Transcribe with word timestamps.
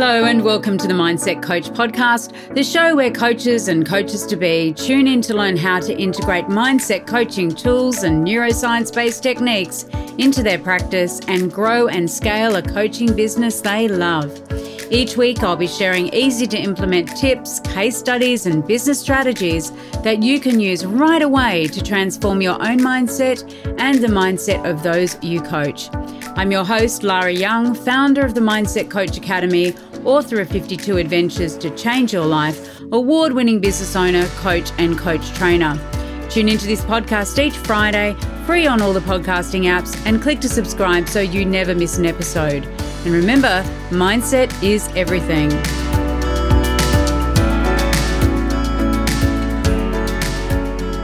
Hello, 0.00 0.24
and 0.24 0.42
welcome 0.42 0.78
to 0.78 0.88
the 0.88 0.94
Mindset 0.94 1.42
Coach 1.42 1.68
podcast, 1.68 2.54
the 2.54 2.64
show 2.64 2.96
where 2.96 3.10
coaches 3.10 3.68
and 3.68 3.86
coaches 3.86 4.24
to 4.28 4.34
be 4.34 4.72
tune 4.72 5.06
in 5.06 5.20
to 5.20 5.34
learn 5.34 5.58
how 5.58 5.78
to 5.78 5.94
integrate 5.94 6.46
mindset 6.46 7.06
coaching 7.06 7.54
tools 7.54 8.02
and 8.02 8.26
neuroscience 8.26 8.94
based 8.94 9.22
techniques 9.22 9.84
into 10.16 10.42
their 10.42 10.58
practice 10.58 11.20
and 11.28 11.52
grow 11.52 11.88
and 11.88 12.10
scale 12.10 12.56
a 12.56 12.62
coaching 12.62 13.14
business 13.14 13.60
they 13.60 13.88
love. 13.88 14.40
Each 14.90 15.18
week, 15.18 15.42
I'll 15.42 15.54
be 15.54 15.68
sharing 15.68 16.08
easy 16.14 16.46
to 16.46 16.58
implement 16.58 17.14
tips, 17.18 17.60
case 17.60 17.98
studies, 17.98 18.46
and 18.46 18.66
business 18.66 18.98
strategies 18.98 19.70
that 20.02 20.22
you 20.22 20.40
can 20.40 20.58
use 20.58 20.84
right 20.86 21.20
away 21.20 21.66
to 21.66 21.82
transform 21.82 22.40
your 22.40 22.54
own 22.54 22.80
mindset 22.80 23.42
and 23.78 23.98
the 23.98 24.08
mindset 24.08 24.68
of 24.68 24.82
those 24.82 25.22
you 25.22 25.42
coach. 25.42 25.90
I'm 26.36 26.50
your 26.50 26.64
host, 26.64 27.02
Lara 27.02 27.32
Young, 27.32 27.74
founder 27.74 28.24
of 28.24 28.34
the 28.34 28.40
Mindset 28.40 28.90
Coach 28.90 29.16
Academy, 29.16 29.74
author 30.04 30.40
of 30.40 30.48
52 30.48 30.96
Adventures 30.96 31.56
to 31.58 31.70
Change 31.76 32.12
Your 32.12 32.26
Life, 32.26 32.80
award 32.92 33.32
winning 33.32 33.60
business 33.60 33.94
owner, 33.96 34.26
coach, 34.36 34.70
and 34.78 34.98
coach 34.98 35.30
trainer. 35.32 35.78
Tune 36.28 36.48
into 36.48 36.66
this 36.66 36.82
podcast 36.82 37.38
each 37.38 37.56
Friday, 37.56 38.14
free 38.46 38.66
on 38.66 38.80
all 38.80 38.92
the 38.92 39.00
podcasting 39.00 39.62
apps, 39.64 40.00
and 40.06 40.22
click 40.22 40.40
to 40.40 40.48
subscribe 40.48 41.08
so 41.08 41.20
you 41.20 41.44
never 41.44 41.74
miss 41.74 41.98
an 41.98 42.06
episode. 42.06 42.64
And 43.04 43.12
remember, 43.12 43.62
mindset 43.90 44.50
is 44.62 44.88
everything. 44.96 45.50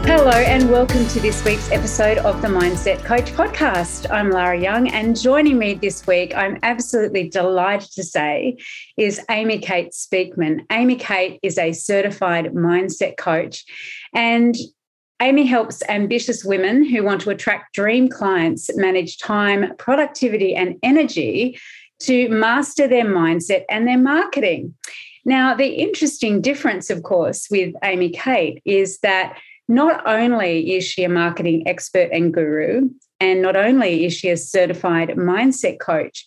Hello, 0.06 0.30
and 0.30 0.70
welcome 0.70 1.04
to 1.08 1.18
this 1.18 1.44
week's 1.44 1.68
episode 1.72 2.18
of 2.18 2.40
the 2.40 2.46
Mindset 2.46 3.04
Coach 3.04 3.32
podcast. 3.32 4.08
I'm 4.08 4.30
Lara 4.30 4.56
Young, 4.56 4.88
and 4.88 5.20
joining 5.20 5.58
me 5.58 5.74
this 5.74 6.06
week, 6.06 6.32
I'm 6.36 6.60
absolutely 6.62 7.28
delighted 7.28 7.90
to 7.90 8.04
say, 8.04 8.56
is 8.96 9.20
Aimee 9.28 9.58
Kate 9.58 9.90
Speakman. 9.90 10.60
Aimee 10.70 10.94
Kate 10.94 11.40
is 11.42 11.58
a 11.58 11.72
certified 11.72 12.54
mindset 12.54 13.16
coach, 13.16 13.64
and 14.14 14.54
Aimee 15.20 15.44
helps 15.44 15.82
ambitious 15.88 16.44
women 16.44 16.84
who 16.84 17.02
want 17.02 17.20
to 17.22 17.30
attract 17.30 17.74
dream 17.74 18.08
clients 18.08 18.70
manage 18.76 19.18
time, 19.18 19.74
productivity, 19.76 20.54
and 20.54 20.76
energy 20.84 21.58
to 22.02 22.28
master 22.28 22.86
their 22.86 23.06
mindset 23.06 23.64
and 23.68 23.88
their 23.88 23.98
marketing. 23.98 24.72
Now, 25.24 25.54
the 25.56 25.66
interesting 25.66 26.40
difference, 26.40 26.90
of 26.90 27.02
course, 27.02 27.48
with 27.50 27.74
Aimee 27.82 28.10
Kate 28.10 28.62
is 28.64 29.00
that 29.00 29.36
not 29.68 30.06
only 30.06 30.74
is 30.74 30.84
she 30.84 31.04
a 31.04 31.08
marketing 31.08 31.66
expert 31.66 32.10
and 32.12 32.32
guru, 32.32 32.88
and 33.20 33.42
not 33.42 33.56
only 33.56 34.04
is 34.04 34.14
she 34.14 34.28
a 34.28 34.36
certified 34.36 35.10
mindset 35.10 35.80
coach, 35.80 36.24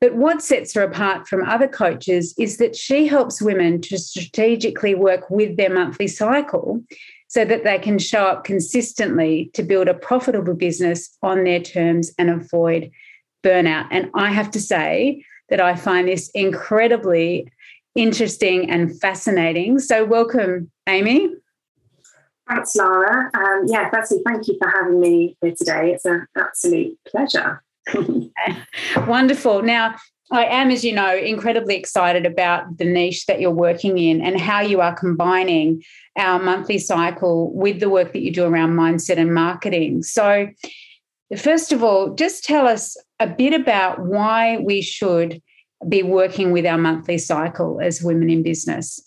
but 0.00 0.14
what 0.14 0.42
sets 0.42 0.72
her 0.72 0.82
apart 0.82 1.28
from 1.28 1.46
other 1.46 1.68
coaches 1.68 2.34
is 2.38 2.56
that 2.56 2.74
she 2.74 3.06
helps 3.06 3.42
women 3.42 3.82
to 3.82 3.98
strategically 3.98 4.94
work 4.94 5.28
with 5.28 5.56
their 5.56 5.72
monthly 5.72 6.08
cycle 6.08 6.82
so 7.28 7.44
that 7.44 7.64
they 7.64 7.78
can 7.78 7.98
show 7.98 8.24
up 8.24 8.44
consistently 8.44 9.50
to 9.52 9.62
build 9.62 9.88
a 9.88 9.94
profitable 9.94 10.54
business 10.54 11.16
on 11.22 11.44
their 11.44 11.60
terms 11.60 12.12
and 12.18 12.30
avoid 12.30 12.90
burnout. 13.44 13.86
And 13.90 14.10
I 14.14 14.32
have 14.32 14.50
to 14.52 14.60
say 14.60 15.22
that 15.50 15.60
I 15.60 15.76
find 15.76 16.08
this 16.08 16.30
incredibly 16.30 17.46
interesting 17.94 18.70
and 18.70 18.98
fascinating. 19.00 19.78
So, 19.78 20.04
welcome, 20.04 20.70
Aimee. 20.88 21.34
Thanks, 22.50 22.74
Lara. 22.74 23.30
Um, 23.32 23.64
yeah, 23.66 23.88
firstly, 23.90 24.18
thank 24.26 24.48
you 24.48 24.58
for 24.60 24.68
having 24.68 25.00
me 25.00 25.36
here 25.40 25.54
today. 25.56 25.92
It's 25.92 26.04
an 26.04 26.26
absolute 26.36 26.98
pleasure. 27.06 27.62
Wonderful. 29.06 29.62
Now, 29.62 29.94
I 30.32 30.44
am, 30.44 30.70
as 30.70 30.84
you 30.84 30.92
know, 30.92 31.16
incredibly 31.16 31.76
excited 31.76 32.26
about 32.26 32.78
the 32.78 32.84
niche 32.84 33.26
that 33.26 33.40
you're 33.40 33.50
working 33.50 33.98
in 33.98 34.20
and 34.20 34.40
how 34.40 34.60
you 34.60 34.80
are 34.80 34.94
combining 34.94 35.82
our 36.18 36.38
monthly 36.38 36.78
cycle 36.78 37.52
with 37.52 37.80
the 37.80 37.88
work 37.88 38.12
that 38.12 38.20
you 38.20 38.32
do 38.32 38.44
around 38.44 38.70
mindset 38.70 39.16
and 39.16 39.32
marketing. 39.32 40.02
So, 40.02 40.48
First 41.36 41.70
of 41.70 41.84
all, 41.84 42.14
just 42.14 42.44
tell 42.44 42.66
us 42.66 42.96
a 43.20 43.26
bit 43.28 43.54
about 43.54 44.00
why 44.00 44.58
we 44.58 44.82
should 44.82 45.40
be 45.88 46.02
working 46.02 46.50
with 46.50 46.66
our 46.66 46.76
monthly 46.76 47.18
cycle 47.18 47.80
as 47.80 48.02
women 48.02 48.28
in 48.28 48.42
business. 48.42 49.00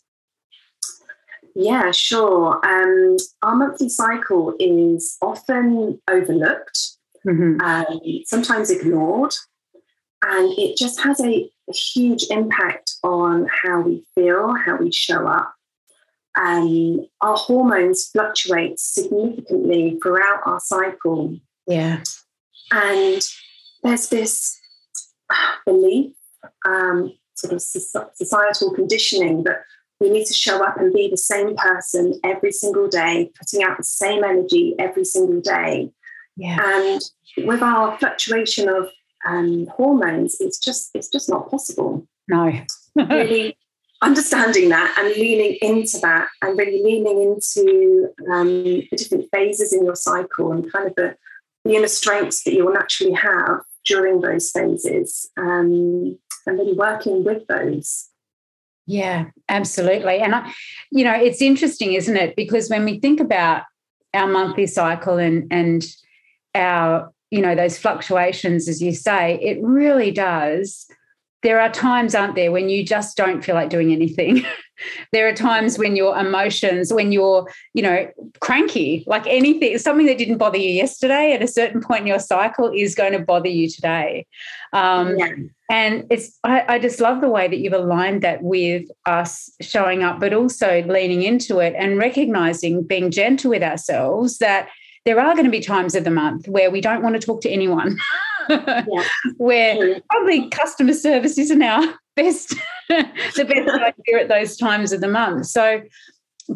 Yeah, 1.56 1.92
sure. 1.92 2.60
Um, 2.66 3.18
our 3.42 3.56
monthly 3.56 3.90
cycle 3.90 4.56
is 4.60 5.18
often 5.22 6.02
overlooked, 6.10 6.80
mm-hmm. 7.26 7.62
um, 7.62 8.00
sometimes 8.26 8.72
ignored, 8.72 9.34
and 10.24 10.52
it 10.58 10.78
just 10.78 11.02
has 11.02 11.20
a, 11.20 11.50
a, 11.70 11.74
huge 11.74 12.26
impact 12.30 12.94
on 13.04 13.48
how 13.64 13.82
we 13.82 14.04
feel, 14.16 14.56
how 14.56 14.78
we 14.78 14.92
show 14.92 15.28
up. 15.28 15.54
Um, 16.40 17.06
our 17.22 17.36
hormones 17.36 18.08
fluctuate 18.08 18.80
significantly 18.80 20.00
throughout 20.02 20.40
our 20.46 20.60
cycle. 20.60 21.38
Yeah. 21.68 22.02
And 22.72 23.22
there's 23.84 24.08
this 24.08 24.60
belief, 25.66 26.14
um, 26.66 27.14
sort 27.36 27.54
of 27.54 27.62
societal 27.62 28.74
conditioning 28.74 29.44
that 29.44 29.64
we 30.04 30.10
need 30.10 30.26
to 30.26 30.34
show 30.34 30.64
up 30.64 30.78
and 30.78 30.94
be 30.94 31.10
the 31.10 31.18
same 31.18 31.56
person 31.56 32.20
every 32.24 32.52
single 32.52 32.90
day, 32.90 33.32
putting 33.40 33.64
out 33.64 33.78
the 33.78 33.84
same 33.84 34.24
energy 34.24 34.76
every 34.78 35.06
single 35.06 35.40
day. 35.40 35.92
Yeah. 36.36 36.58
And 36.62 37.02
with 37.48 37.62
our 37.62 37.98
fluctuation 37.98 38.68
of 38.68 38.90
um, 39.26 39.68
hormones, 39.68 40.38
it's 40.42 40.60
just 40.60 40.92
it's 40.94 41.08
just 41.08 41.30
not 41.30 41.50
possible. 41.50 42.06
No. 42.28 42.52
really 42.96 43.58
understanding 44.02 44.70
that 44.70 44.94
and 45.00 45.16
leaning 45.16 45.58
into 45.62 45.98
that 46.00 46.28
and 46.42 46.58
really 46.58 46.84
leaning 46.84 47.22
into 47.22 48.10
um, 48.30 48.64
the 48.92 48.98
different 48.98 49.30
phases 49.32 49.72
in 49.72 49.86
your 49.86 49.96
cycle 49.96 50.52
and 50.52 50.70
kind 50.72 50.88
of 50.88 50.96
the 50.96 51.16
the 51.64 51.76
inner 51.76 51.88
strengths 51.88 52.44
that 52.44 52.54
you 52.54 52.66
will 52.66 52.74
naturally 52.74 53.14
have 53.14 53.62
during 53.86 54.20
those 54.20 54.52
phases 54.52 55.30
um, 55.38 56.18
and 56.46 56.60
really 56.60 56.74
working 56.74 57.24
with 57.24 57.48
those. 57.48 58.10
Yeah, 58.86 59.26
absolutely. 59.48 60.20
And, 60.20 60.36
I, 60.36 60.52
you 60.92 61.04
know, 61.04 61.14
it's 61.14 61.42
interesting, 61.42 61.94
isn't 61.94 62.18
it? 62.18 62.36
Because 62.36 62.70
when 62.70 62.84
we 62.84 63.00
think 63.00 63.20
about 63.20 63.64
our 64.14 64.28
monthly 64.28 64.68
cycle 64.68 65.18
and, 65.18 65.48
and 65.52 65.86
our, 66.54 67.12
you 67.32 67.42
know, 67.42 67.56
those 67.56 67.78
fluctuations, 67.78 68.68
as 68.68 68.82
you 68.82 68.94
say, 68.94 69.40
it 69.42 69.58
really 69.62 70.12
does. 70.12 70.86
There 71.44 71.60
are 71.60 71.70
times, 71.70 72.16
aren't 72.16 72.36
there, 72.36 72.52
when 72.52 72.70
you 72.70 72.86
just 72.86 73.18
don't 73.18 73.44
feel 73.44 73.56
like 73.56 73.70
doing 73.70 73.92
anything. 73.92 74.46
there 75.12 75.28
are 75.28 75.34
times 75.34 75.78
when 75.78 75.96
your 75.96 76.18
emotions 76.18 76.94
when 76.94 77.12
you're 77.12 77.48
you 77.74 77.82
know 77.82 78.10
cranky 78.40 79.04
like 79.08 79.26
anything 79.28 79.78
something 79.78 80.06
that 80.06 80.18
didn't 80.18 80.38
bother 80.38 80.58
you 80.58 80.70
yesterday 80.70 81.34
at 81.34 81.42
a 81.42 81.48
certain 81.48 81.82
point 81.82 82.02
in 82.02 82.08
your 82.08 82.20
cycle 82.20 82.72
is 82.74 82.96
going 82.96 83.14
to 83.14 83.20
bother 83.20 83.50
you 83.50 83.70
today 83.70 84.26
um, 84.74 85.18
yeah. 85.18 85.36
and 85.70 86.06
it's 86.10 86.38
I, 86.44 86.66
I 86.68 86.80
just 86.80 87.00
love 87.00 87.22
the 87.22 87.30
way 87.30 87.48
that 87.48 87.60
you've 87.60 87.74
aligned 87.74 88.22
that 88.24 88.42
with 88.42 88.86
us 89.06 89.50
showing 89.62 90.04
up 90.04 90.20
but 90.20 90.34
also 90.34 90.84
leaning 90.84 91.24
into 91.24 91.60
it 91.60 91.74
and 91.78 91.98
recognizing 91.98 92.84
being 92.84 93.12
gentle 93.12 93.52
with 93.52 93.64
ourselves 93.64 94.40
that 94.40 94.70
there 95.06 95.20
are 95.20 95.34
going 95.34 95.46
to 95.46 95.52
be 95.52 95.60
times 95.60 95.96
of 95.96 96.04
the 96.04 96.12
month 96.12 96.48
where 96.48 96.72
we 96.72 96.82
don't 96.82 97.04
want 97.04 97.20
to 97.20 97.26
talk 97.26 97.42
to 97.42 97.50
anyone. 97.50 97.98
Yeah. 98.50 99.06
where 99.38 100.02
probably 100.10 100.50
customer 100.50 100.92
service 100.94 101.38
isn't 101.38 101.62
our 101.62 101.82
best 102.18 102.54
the 102.90 103.46
best 103.46 103.70
idea 103.70 104.22
at 104.22 104.28
those 104.28 104.58
times 104.58 104.92
of 104.92 105.00
the 105.00 105.08
month. 105.08 105.46
So 105.46 105.82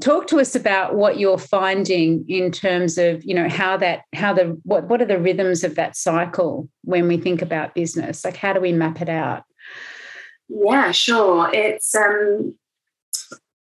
talk 0.02 0.28
to 0.28 0.40
us 0.42 0.54
about 0.54 0.96
what 0.96 1.18
you're 1.18 1.38
finding 1.38 2.26
in 2.28 2.52
terms 2.52 2.98
of 2.98 3.24
you 3.24 3.34
know 3.34 3.48
how 3.48 3.78
that 3.78 4.02
how 4.14 4.34
the 4.34 4.60
what 4.64 4.90
what 4.90 5.02
are 5.02 5.06
the 5.06 5.18
rhythms 5.18 5.64
of 5.64 5.76
that 5.76 5.96
cycle 5.96 6.68
when 6.84 7.08
we 7.08 7.16
think 7.18 7.42
about 7.42 7.74
business? 7.74 8.26
Like 8.26 8.36
how 8.36 8.52
do 8.52 8.60
we 8.60 8.74
map 8.74 9.02
it 9.02 9.10
out? 9.10 9.44
Yeah 10.50 10.92
sure. 10.92 11.50
It's 11.54 11.96
um 11.96 12.54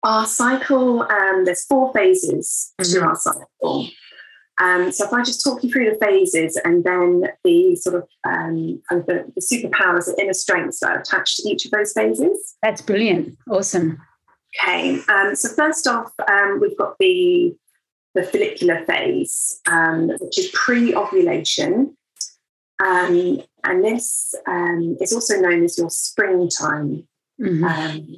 our 0.01 0.25
cycle 0.25 1.03
um 1.03 1.45
there's 1.45 1.65
four 1.65 1.93
phases 1.93 2.73
mm-hmm. 2.81 2.99
to 2.99 3.05
our 3.05 3.15
cycle 3.15 3.87
um, 4.57 4.91
so 4.91 5.05
if 5.05 5.13
I 5.13 5.21
just 5.21 5.43
talk 5.43 5.63
you 5.63 5.71
through 5.71 5.91
the 5.91 6.05
phases 6.05 6.59
and 6.63 6.83
then 6.83 7.23
the 7.43 7.75
sort 7.75 7.95
of 7.95 8.07
um, 8.23 8.81
kind 8.87 9.01
of 9.01 9.05
the, 9.05 9.31
the 9.35 9.41
superpowers 9.41 10.05
the 10.05 10.15
inner 10.21 10.33
strengths 10.33 10.79
that 10.79 10.91
are 10.91 10.99
attached 10.99 11.37
to 11.37 11.49
each 11.49 11.65
of 11.65 11.71
those 11.71 11.91
phases. 11.91 12.55
That's 12.63 12.81
brilliant. 12.81 13.37
Awesome. 13.49 14.01
Okay. 14.63 15.01
Um, 15.09 15.35
so 15.35 15.49
first 15.49 15.87
off, 15.87 16.11
um, 16.29 16.59
we've 16.61 16.77
got 16.77 16.95
the 16.99 17.55
the 18.13 18.23
follicular 18.23 18.85
phase, 18.85 19.59
um, 19.65 20.07
which 20.21 20.39
is 20.39 20.49
pre-ovulation. 20.53 21.97
Um, 22.81 23.41
and 23.65 23.83
this 23.83 24.33
is 25.01 25.11
also 25.11 25.41
known 25.41 25.65
as 25.65 25.77
your 25.77 25.89
springtime. 25.89 27.05
Mm-hmm 27.41 28.13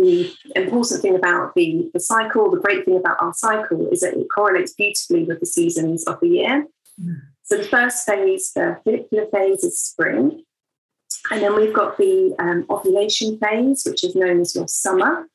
the 0.00 0.32
important 0.56 1.02
thing 1.02 1.14
about 1.14 1.54
the, 1.54 1.90
the 1.92 2.00
cycle, 2.00 2.50
the 2.50 2.60
great 2.60 2.84
thing 2.84 2.96
about 2.96 3.20
our 3.20 3.34
cycle 3.34 3.88
is 3.92 4.00
that 4.00 4.14
it 4.14 4.26
correlates 4.34 4.72
beautifully 4.72 5.24
with 5.24 5.40
the 5.40 5.46
seasons 5.46 6.04
of 6.04 6.18
the 6.20 6.28
year. 6.28 6.66
Mm. 7.00 7.20
So 7.42 7.56
the 7.58 7.64
first 7.64 8.06
phase, 8.06 8.52
the 8.52 8.78
follicular 8.84 9.26
phase, 9.26 9.64
is 9.64 9.80
spring. 9.80 10.44
And 11.30 11.42
then 11.42 11.54
we've 11.54 11.74
got 11.74 11.98
the 11.98 12.34
um, 12.38 12.64
ovulation 12.70 13.38
phase, 13.38 13.84
which 13.84 14.04
is 14.04 14.14
known 14.14 14.40
as 14.40 14.54
your 14.54 14.68
summer. 14.68 15.28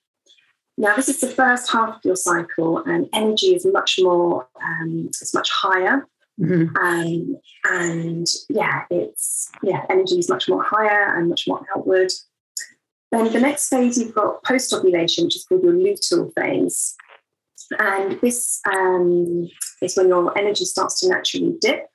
Now, 0.78 0.96
this 0.96 1.08
is 1.08 1.22
the 1.22 1.30
first 1.30 1.72
half 1.72 1.98
of 1.98 2.02
your 2.04 2.16
cycle, 2.16 2.80
and 2.80 3.08
energy 3.14 3.56
is 3.56 3.66
much 3.66 3.98
more, 4.02 4.48
um, 4.62 5.06
it's 5.08 5.34
much 5.34 5.50
higher. 5.50 6.08
Mm-hmm. 6.40 6.76
Um, 6.76 7.38
and 7.64 8.28
yeah, 8.50 8.84
it's 8.90 9.50
yeah, 9.64 9.86
energy 9.90 10.20
is 10.20 10.30
much 10.30 10.50
more 10.50 10.64
higher 10.64 11.18
and 11.18 11.30
much 11.30 11.48
more 11.48 11.62
outward. 11.76 12.12
Then 13.12 13.32
the 13.32 13.40
next 13.40 13.70
phase 13.70 13.98
you've 13.98 14.16
got 14.16 14.44
post 14.44 14.74
ovulation, 14.74 15.26
which 15.26 15.36
is 15.36 15.46
called 15.46 15.64
your 15.64 15.74
luteal 15.74 16.34
phase, 16.34 16.96
and 17.80 18.20
this 18.22 18.62
um, 18.72 19.50
is 19.82 19.96
when 19.96 20.08
your 20.08 20.38
energy 20.38 20.66
starts 20.66 21.00
to 21.00 21.10
naturally 21.10 21.56
dip. 21.60 21.88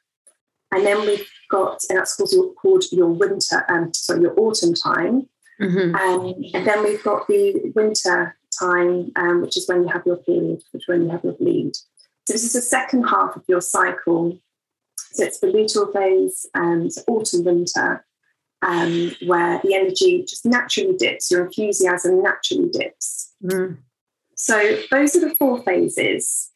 And 0.73 0.87
then 0.87 1.01
we've 1.01 1.29
got, 1.51 1.81
and 1.89 1.99
that's 1.99 2.15
called 2.15 2.31
your, 2.33 2.53
called 2.55 2.85
your 2.93 3.09
winter, 3.09 3.65
um, 3.69 3.93
sorry, 3.93 4.23
your 4.23 4.39
autumn 4.39 4.75
time. 4.75 5.29
Mm-hmm. 5.61 5.95
Um, 5.95 6.35
and 6.55 6.67
then 6.67 6.85
we've 6.85 7.03
got 7.03 7.27
the 7.27 7.73
winter 7.75 8.37
time, 8.59 9.11
um, 9.17 9.43
which 9.43 9.57
is 9.57 9.69
when 9.69 9.83
you 9.83 9.89
have 9.89 10.07
your 10.07 10.17
period, 10.17 10.63
which 10.71 10.83
is 10.83 10.89
when 10.89 11.03
you 11.03 11.11
have 11.11 11.25
your 11.25 11.35
bleed. 11.35 11.75
So 12.27 12.33
this 12.33 12.45
is 12.45 12.53
the 12.53 12.63
second 12.63 13.05
half 13.05 13.37
of 13.37 13.43
your 13.49 13.61
cycle. 13.61 14.39
So 15.13 15.25
it's 15.25 15.41
the 15.41 15.49
luteal 15.49 15.93
phase, 15.93 16.47
and 16.55 16.91
um, 17.09 17.15
autumn, 17.15 17.45
winter, 17.45 18.07
um, 18.63 19.13
where 19.27 19.61
the 19.63 19.75
energy 19.75 20.25
just 20.27 20.45
naturally 20.45 20.97
dips, 20.97 21.31
your 21.31 21.47
enthusiasm 21.47 22.23
naturally 22.23 22.69
dips. 22.71 23.33
Mm. 23.43 23.79
So 24.37 24.81
those 24.91 25.17
are 25.17 25.21
the 25.21 25.35
four 25.39 25.63
phases. 25.63 26.51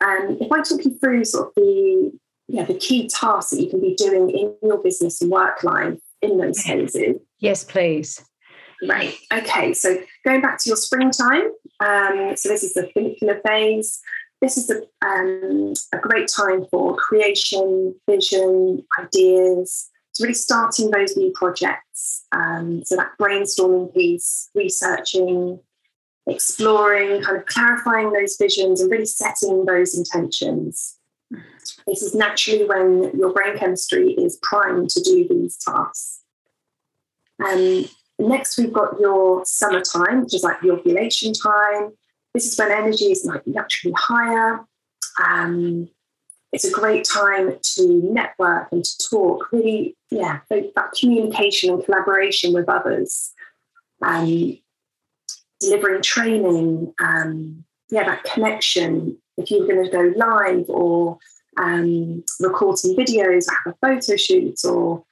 And 0.00 0.40
if 0.40 0.50
I 0.50 0.62
talk 0.62 0.84
you 0.84 0.98
through 0.98 1.24
sort 1.24 1.48
of 1.48 1.54
the 1.56 2.12
yeah, 2.48 2.64
the 2.64 2.74
key 2.74 3.08
tasks 3.08 3.52
that 3.52 3.62
you 3.62 3.70
can 3.70 3.80
be 3.80 3.94
doing 3.94 4.28
in 4.30 4.54
your 4.62 4.82
business 4.82 5.22
and 5.22 5.30
work 5.30 5.62
life 5.62 5.98
in 6.20 6.38
those 6.38 6.60
phases. 6.62 7.16
Yes, 7.38 7.64
please. 7.64 8.22
Right. 8.86 9.14
Okay. 9.32 9.72
So 9.72 10.02
going 10.24 10.42
back 10.42 10.58
to 10.58 10.70
your 10.70 10.76
springtime. 10.76 11.50
Um, 11.80 12.32
so 12.36 12.48
this 12.48 12.62
is 12.62 12.74
the 12.74 12.90
follicular 12.92 13.40
phase. 13.46 14.00
This 14.40 14.58
is 14.58 14.70
a, 14.70 14.82
um, 15.06 15.72
a 15.92 15.98
great 15.98 16.28
time 16.28 16.66
for 16.70 16.96
creation, 16.96 17.94
vision, 18.10 18.84
ideas. 18.98 19.88
Really 20.22 20.34
starting 20.34 20.90
those 20.90 21.16
new 21.16 21.32
projects. 21.34 22.24
Um, 22.32 22.84
so 22.84 22.96
that 22.96 23.12
brainstorming 23.20 23.92
piece, 23.92 24.50
researching, 24.54 25.58
exploring, 26.26 27.22
kind 27.22 27.36
of 27.38 27.46
clarifying 27.46 28.12
those 28.12 28.36
visions 28.36 28.80
and 28.80 28.90
really 28.90 29.06
setting 29.06 29.64
those 29.64 29.96
intentions. 29.96 30.98
This 31.86 32.02
is 32.02 32.14
naturally 32.14 32.64
when 32.64 33.10
your 33.16 33.32
brain 33.32 33.58
chemistry 33.58 34.12
is 34.12 34.38
primed 34.42 34.90
to 34.90 35.00
do 35.00 35.26
these 35.28 35.56
tasks. 35.56 36.20
Um, 37.44 37.86
next, 38.18 38.58
we've 38.58 38.72
got 38.72 39.00
your 39.00 39.44
summertime, 39.44 40.22
which 40.22 40.34
is 40.34 40.42
like 40.42 40.60
the 40.60 40.70
ovulation 40.70 41.32
time. 41.32 41.92
This 42.34 42.52
is 42.52 42.58
when 42.58 42.70
energy 42.70 43.06
is 43.06 43.24
like 43.24 43.46
naturally 43.46 43.94
higher. 43.98 44.64
Um, 45.22 45.88
it's 46.52 46.64
a 46.64 46.70
great 46.70 47.04
time 47.04 47.58
to 47.62 48.02
network 48.12 48.68
and 48.72 48.84
to 48.84 49.08
talk, 49.10 49.50
really, 49.52 49.96
yeah, 50.10 50.40
that 50.50 50.92
communication 50.98 51.70
and 51.70 51.84
collaboration 51.84 52.52
with 52.52 52.68
others, 52.68 53.32
um, 54.02 54.58
delivering 55.60 56.02
training, 56.02 56.92
um, 57.00 57.64
yeah, 57.90 58.04
that 58.04 58.24
connection. 58.24 59.16
If 59.38 59.50
you're 59.50 59.66
going 59.66 59.84
to 59.84 59.90
go 59.90 60.12
live 60.14 60.66
or 60.68 61.18
um, 61.56 62.22
record 62.40 62.78
some 62.78 62.94
videos, 62.96 63.46
have 63.48 63.74
a 63.74 63.76
photo 63.86 64.16
shoot, 64.16 64.62
or 64.64 65.04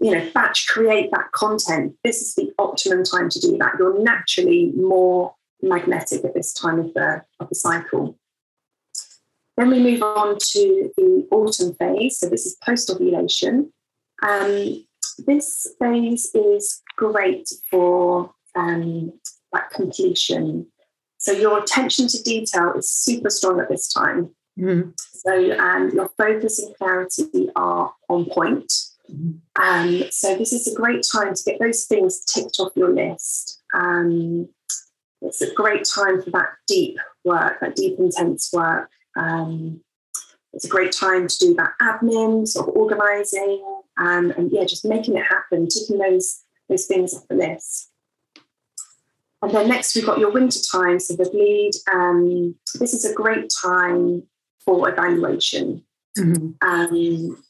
you 0.00 0.10
know, 0.10 0.30
batch 0.32 0.68
create 0.68 1.10
that 1.10 1.32
content. 1.32 1.96
This 2.02 2.22
is 2.22 2.34
the 2.34 2.50
optimum 2.58 3.04
time 3.04 3.28
to 3.28 3.40
do 3.40 3.58
that. 3.58 3.74
You're 3.78 4.02
naturally 4.02 4.72
more 4.74 5.34
magnetic 5.60 6.24
at 6.24 6.34
this 6.34 6.52
time 6.52 6.78
of 6.78 6.94
the 6.94 7.24
of 7.40 7.48
the 7.50 7.54
cycle. 7.54 8.18
Then 9.58 9.70
we 9.70 9.80
move 9.80 10.02
on 10.04 10.38
to 10.38 10.92
the 10.96 11.26
autumn 11.32 11.74
phase. 11.74 12.20
So 12.20 12.28
this 12.28 12.46
is 12.46 12.56
post 12.64 12.88
ovulation. 12.90 13.72
Um, 14.22 14.86
this 15.26 15.66
phase 15.80 16.30
is 16.32 16.80
great 16.96 17.48
for 17.68 18.32
um, 18.54 19.12
that 19.52 19.70
completion. 19.70 20.68
So 21.18 21.32
your 21.32 21.58
attention 21.58 22.06
to 22.06 22.22
detail 22.22 22.74
is 22.76 22.88
super 22.88 23.30
strong 23.30 23.58
at 23.58 23.68
this 23.68 23.92
time. 23.92 24.30
Mm-hmm. 24.56 24.90
So 24.96 25.58
um, 25.58 25.90
your 25.90 26.08
focus 26.16 26.60
and 26.60 26.76
clarity 26.76 27.48
are 27.56 27.92
on 28.08 28.26
point. 28.26 28.72
Mm-hmm. 29.10 29.60
Um, 29.60 30.04
so 30.12 30.36
this 30.36 30.52
is 30.52 30.68
a 30.68 30.74
great 30.76 31.04
time 31.12 31.34
to 31.34 31.42
get 31.42 31.58
those 31.58 31.84
things 31.86 32.24
ticked 32.24 32.60
off 32.60 32.76
your 32.76 32.94
list. 32.94 33.60
Um, 33.74 34.48
it's 35.20 35.42
a 35.42 35.52
great 35.52 35.84
time 35.84 36.22
for 36.22 36.30
that 36.30 36.50
deep 36.68 36.96
work, 37.24 37.58
that 37.60 37.74
deep, 37.74 37.98
intense 37.98 38.50
work. 38.52 38.88
Um, 39.18 39.80
it's 40.52 40.64
a 40.64 40.68
great 40.68 40.92
time 40.92 41.26
to 41.28 41.38
do 41.38 41.54
that 41.54 41.72
admin, 41.82 42.46
sort 42.46 42.68
of 42.68 42.76
organizing, 42.76 43.62
um, 43.98 44.30
and 44.36 44.50
yeah, 44.50 44.64
just 44.64 44.84
making 44.84 45.16
it 45.16 45.24
happen, 45.24 45.68
ticking 45.68 45.98
those 45.98 46.42
those 46.68 46.86
things 46.86 47.14
off 47.14 47.28
the 47.28 47.34
list. 47.34 47.90
And 49.40 49.52
then 49.52 49.68
next 49.68 49.94
we've 49.94 50.06
got 50.06 50.18
your 50.18 50.30
winter 50.32 50.60
time, 50.60 50.98
so 50.98 51.14
the 51.14 51.28
bleed. 51.30 51.72
Um, 51.92 52.54
this 52.78 52.94
is 52.94 53.04
a 53.04 53.14
great 53.14 53.52
time 53.62 54.24
for 54.64 54.88
evaluation. 54.88 55.84
Mm-hmm. 56.18 56.68
Um, 56.68 57.44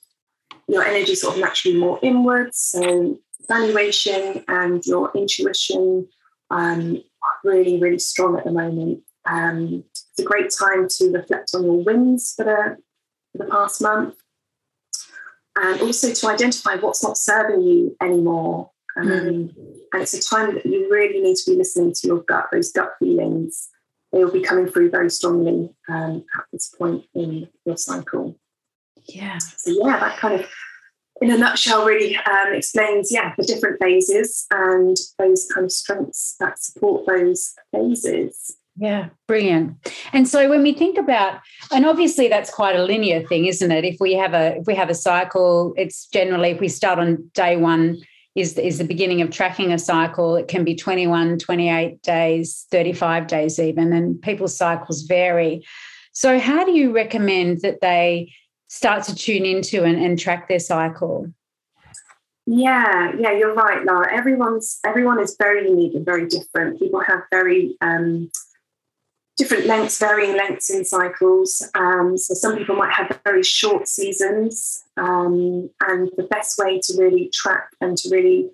your 0.68 0.84
energy 0.84 1.14
sort 1.14 1.34
of 1.34 1.40
naturally 1.40 1.78
more 1.78 1.98
inwards, 2.02 2.58
so 2.58 3.18
evaluation 3.48 4.44
and 4.48 4.84
your 4.84 5.10
intuition 5.14 6.08
um, 6.50 7.02
are 7.22 7.50
really, 7.50 7.80
really 7.80 7.98
strong 7.98 8.36
at 8.36 8.44
the 8.44 8.52
moment. 8.52 9.02
Um, 9.30 9.84
it's 9.90 10.19
a 10.19 10.25
great 10.25 10.50
time 10.50 10.88
to 10.88 11.12
reflect 11.12 11.50
on 11.54 11.64
your 11.64 11.82
wins 11.84 12.34
for 12.36 12.44
the, 12.44 12.76
for 13.32 13.44
the 13.44 13.50
past 13.50 13.82
month 13.82 14.14
and 15.60 15.80
also 15.80 16.12
to 16.12 16.28
identify 16.28 16.76
what's 16.76 17.02
not 17.02 17.19
serving 17.19 17.62
you 17.62 17.96
anymore. 18.00 18.70
Um, 18.96 19.08
mm-hmm. 19.08 19.60
And 19.92 20.02
it's 20.02 20.14
a 20.14 20.20
time 20.20 20.54
that 20.54 20.66
you 20.66 20.88
really 20.90 21.20
need 21.20 21.36
to 21.36 21.50
be 21.50 21.56
listening 21.56 21.92
to 21.94 22.06
your 22.06 22.22
gut, 22.22 22.46
those 22.52 22.72
gut 22.72 22.94
feelings, 22.98 23.69
they 24.12 24.25
will 24.25 24.32
be 24.32 24.42
coming 24.42 24.66
through 24.66 24.90
very 24.90 25.10
strongly 25.10 25.70
um, 25.88 26.25
at 26.36 26.44
this 26.52 26.69
point 26.69 27.04
in 27.14 27.48
your 27.64 27.76
cycle. 27.76 28.38
Yeah. 29.04 29.38
So 29.38 29.70
yeah, 29.70 29.98
that 29.98 30.19
kind 30.19 30.40
of, 30.40 30.48
in 31.20 31.30
a 31.30 31.36
nutshell, 31.36 31.84
really 31.84 32.16
um, 32.16 32.52
explains 32.52 33.12
yeah 33.12 33.34
the 33.36 33.44
different 33.44 33.80
phases 33.80 34.47
and 34.50 34.97
those 35.18 35.49
kind 35.52 35.64
of 35.64 35.73
strengths 35.73 36.37
that 36.38 36.58
support 36.58 37.06
those 37.06 37.54
phases. 37.73 38.56
Yeah, 38.78 39.08
brilliant. 39.26 39.76
And 40.12 40.28
so 40.28 40.49
when 40.49 40.62
we 40.62 40.73
think 40.73 40.99
about, 40.99 41.40
and 41.73 41.85
obviously 41.85 42.28
that's 42.28 42.50
quite 42.50 42.76
a 42.76 42.85
linear 42.85 43.26
thing, 43.26 43.47
isn't 43.47 43.73
it? 43.73 43.85
If 43.85 43.97
we 43.99 44.14
have 44.14 44.35
a 44.35 44.56
if 44.58 44.66
we 44.66 44.75
have 44.76 44.88
a 44.88 44.94
cycle, 44.94 45.75
it's 45.76 46.06
generally 46.06 46.50
if 46.50 46.61
we 46.61 46.68
start 46.68 46.99
on 46.99 47.28
day 47.35 47.56
one 47.56 47.99
is, 48.37 48.56
is 48.56 48.78
the 48.78 48.85
beginning 48.85 49.20
of 49.20 49.30
tracking 49.30 49.73
a 49.73 49.78
cycle. 49.78 50.37
It 50.37 50.47
can 50.47 50.62
be 50.62 50.76
21, 50.76 51.38
28 51.38 52.02
days, 52.02 52.66
35 52.70 53.26
days 53.26 53.58
even, 53.58 53.92
and 53.92 54.20
people's 54.23 54.56
cycles 54.56 55.02
vary. 55.02 55.66
So, 56.12 56.38
how 56.38 56.64
do 56.64 56.73
you 56.73 56.92
recommend 56.94 57.62
that 57.62 57.80
they 57.80 58.32
start 58.68 59.02
to 59.04 59.14
tune 59.14 59.44
into 59.44 59.85
and, 59.85 59.99
and 59.99 60.18
track 60.18 60.49
their 60.49 60.61
cycle? 60.61 61.32
Yeah, 62.47 63.12
yeah, 63.18 63.32
you're 63.32 63.54
right, 63.54 63.85
Laura. 63.85 64.14
Everyone's 64.14 64.78
everyone 64.87 65.20
is 65.20 65.37
very 65.38 65.68
unique 65.68 65.94
and 65.94 66.04
very 66.04 66.26
different. 66.26 66.78
People 66.78 67.00
have 67.00 67.20
very 67.30 67.76
um, 67.80 68.30
different 69.38 69.66
lengths, 69.66 69.99
varying 69.99 70.37
lengths 70.37 70.68
in 70.68 70.85
cycles. 70.85 71.66
Um, 71.75 72.18
so 72.18 72.35
some 72.35 72.59
people 72.59 72.75
might 72.75 72.92
have 72.92 73.21
very 73.25 73.45
short 73.45 73.87
seasons, 73.87 74.85
um, 74.97 75.71
and 75.80 76.11
the 76.16 76.26
best 76.28 76.59
way 76.59 76.80
to 76.80 76.95
really 76.99 77.30
track 77.33 77.71
and 77.80 77.97
to 77.97 78.11
really, 78.11 78.50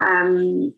um, 0.00 0.72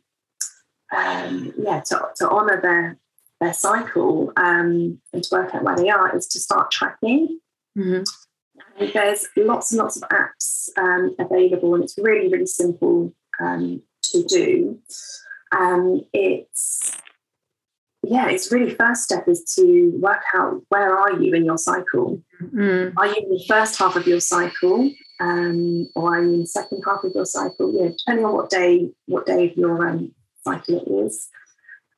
um 0.96 1.52
yeah, 1.58 1.80
to, 1.86 2.08
to 2.16 2.28
honour 2.28 2.60
their 2.60 2.98
their 3.40 3.54
cycle 3.54 4.32
um, 4.36 5.00
and 5.12 5.22
to 5.22 5.34
work 5.34 5.54
out 5.54 5.62
where 5.62 5.76
they 5.76 5.88
are 5.88 6.16
is 6.16 6.26
to 6.28 6.40
start 6.40 6.70
tracking. 6.70 7.38
Mm-hmm. 7.78 8.02
There's 8.92 9.26
lots 9.36 9.72
and 9.72 9.78
lots 9.78 9.96
of 9.96 10.08
apps 10.08 10.70
um, 10.78 11.14
available, 11.18 11.74
and 11.74 11.84
it's 11.84 11.98
really 11.98 12.28
really 12.28 12.46
simple 12.46 13.14
to 13.38 14.24
do. 14.24 14.78
it's 16.12 17.00
yeah, 18.10 18.28
it's 18.28 18.50
really 18.50 18.74
first 18.74 19.04
step 19.04 19.28
is 19.28 19.44
to 19.54 19.92
work 20.00 20.22
out 20.34 20.60
where 20.68 20.98
are 20.98 21.12
you 21.12 21.32
in 21.32 21.44
your 21.44 21.58
cycle. 21.58 22.20
Mm. 22.42 22.92
Are 22.96 23.06
you 23.06 23.14
in 23.14 23.28
the 23.30 23.44
first 23.46 23.78
half 23.78 23.94
of 23.94 24.04
your 24.04 24.18
cycle, 24.18 24.90
um, 25.20 25.88
or 25.94 26.16
are 26.16 26.22
you 26.24 26.34
in 26.34 26.40
the 26.40 26.46
second 26.48 26.82
half 26.84 27.04
of 27.04 27.12
your 27.14 27.24
cycle? 27.24 27.72
Yeah, 27.72 27.90
depending 27.96 28.24
on 28.24 28.32
what 28.32 28.50
day 28.50 28.90
what 29.06 29.26
day 29.26 29.50
of 29.50 29.56
your 29.56 29.88
um, 29.88 30.12
cycle 30.42 30.78
it 30.80 31.06
is. 31.06 31.28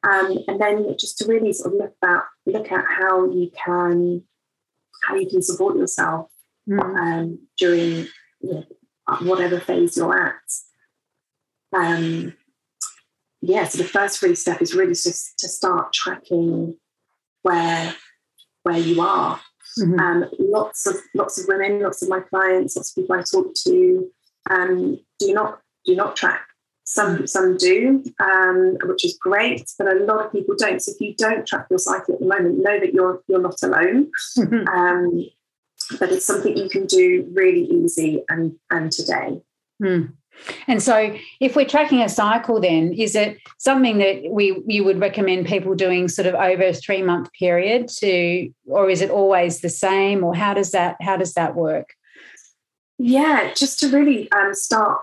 Um, 0.02 0.37
and 0.49 0.61
then 0.61 0.95
just 0.99 1.16
to 1.19 1.26
really 1.26 1.54
sort 1.54 1.73
of 1.73 1.81
look 1.81 1.95
at 2.02 2.25
look 2.45 2.71
at 2.71 2.85
how 3.00 3.31
you 3.31 3.50
can 3.64 4.23
how 5.04 5.14
you 5.14 5.31
can 5.31 5.40
support 5.40 5.78
yourself 5.78 6.28
mm. 6.69 6.78
um, 6.78 7.38
during 7.57 8.07
you 8.42 8.52
know, 8.52 8.64
whatever 9.23 9.61
phase 9.61 9.97
you're 9.97 10.26
at. 10.28 10.42
um, 11.73 12.35
yeah, 13.42 13.64
so 13.64 13.78
the 13.78 13.88
first 13.88 14.22
really 14.22 14.37
step 14.37 14.62
is 14.62 14.75
really 14.75 14.94
just 14.94 15.37
to 15.40 15.49
start 15.49 15.92
tracking 15.92 16.76
where 17.42 17.94
where 18.62 18.78
you 18.78 19.00
are. 19.00 19.40
Mm-hmm. 19.80 19.99
Um, 19.99 20.25
lots 20.38 20.87
of 20.87 20.96
lots 21.14 21.40
of 21.40 21.46
women, 21.49 21.82
lots 21.82 22.02
of 22.02 22.08
my 22.08 22.20
clients, 22.20 22.76
lots 22.76 22.90
of 22.90 23.02
people 23.02 23.16
I 23.16 23.22
talk 23.22 23.52
to 23.66 24.11
um, 24.49 25.00
do 25.18 25.34
not 25.34 25.61
do 25.84 25.96
not 25.96 26.14
track. 26.14 26.46
Some 26.84 27.26
some 27.26 27.56
do, 27.56 28.04
um, 28.20 28.76
which 28.84 29.04
is 29.04 29.18
great, 29.20 29.68
but 29.76 29.88
a 29.88 30.04
lot 30.04 30.25
of 30.25 30.32
people 30.32 30.54
don't. 30.56 30.80
So 30.80 30.92
if 30.92 31.00
you 31.00 31.14
don't 31.16 31.46
track 31.46 31.66
your 31.68 31.78
cycle 31.80 32.14
at 32.14 32.20
the 32.20 32.26
moment, 32.26 32.58
know 32.58 32.78
that 32.78 32.94
you're 32.94 33.22
you're 33.26 33.40
not 33.40 33.61
alone. 33.62 34.11
Mm-hmm. 34.38 34.68
Um, 34.68 35.25
but 35.99 36.12
it's 36.12 36.26
something 36.26 36.56
you 36.56 36.68
can 36.68 36.87
do 36.87 37.28
really 37.34 37.64
easy 37.64 38.22
and 38.28 38.54
and 38.70 38.92
today. 38.92 39.42
Mm. 39.82 40.12
And 40.66 40.82
so, 40.82 41.14
if 41.40 41.54
we're 41.56 41.66
tracking 41.66 42.02
a 42.02 42.08
cycle, 42.08 42.60
then 42.60 42.92
is 42.92 43.14
it 43.14 43.38
something 43.58 43.98
that 43.98 44.22
we 44.30 44.62
you 44.66 44.84
would 44.84 45.00
recommend 45.00 45.46
people 45.46 45.74
doing 45.74 46.08
sort 46.08 46.26
of 46.26 46.34
over 46.34 46.64
a 46.64 46.74
three 46.74 47.02
month 47.02 47.32
period 47.32 47.88
to, 47.98 48.50
or 48.66 48.90
is 48.90 49.00
it 49.00 49.10
always 49.10 49.60
the 49.60 49.68
same, 49.68 50.24
or 50.24 50.34
how 50.34 50.54
does 50.54 50.72
that 50.72 50.96
how 51.00 51.16
does 51.16 51.34
that 51.34 51.54
work? 51.54 51.90
Yeah, 52.98 53.52
just 53.54 53.80
to 53.80 53.88
really 53.88 54.30
um, 54.32 54.54
start. 54.54 55.00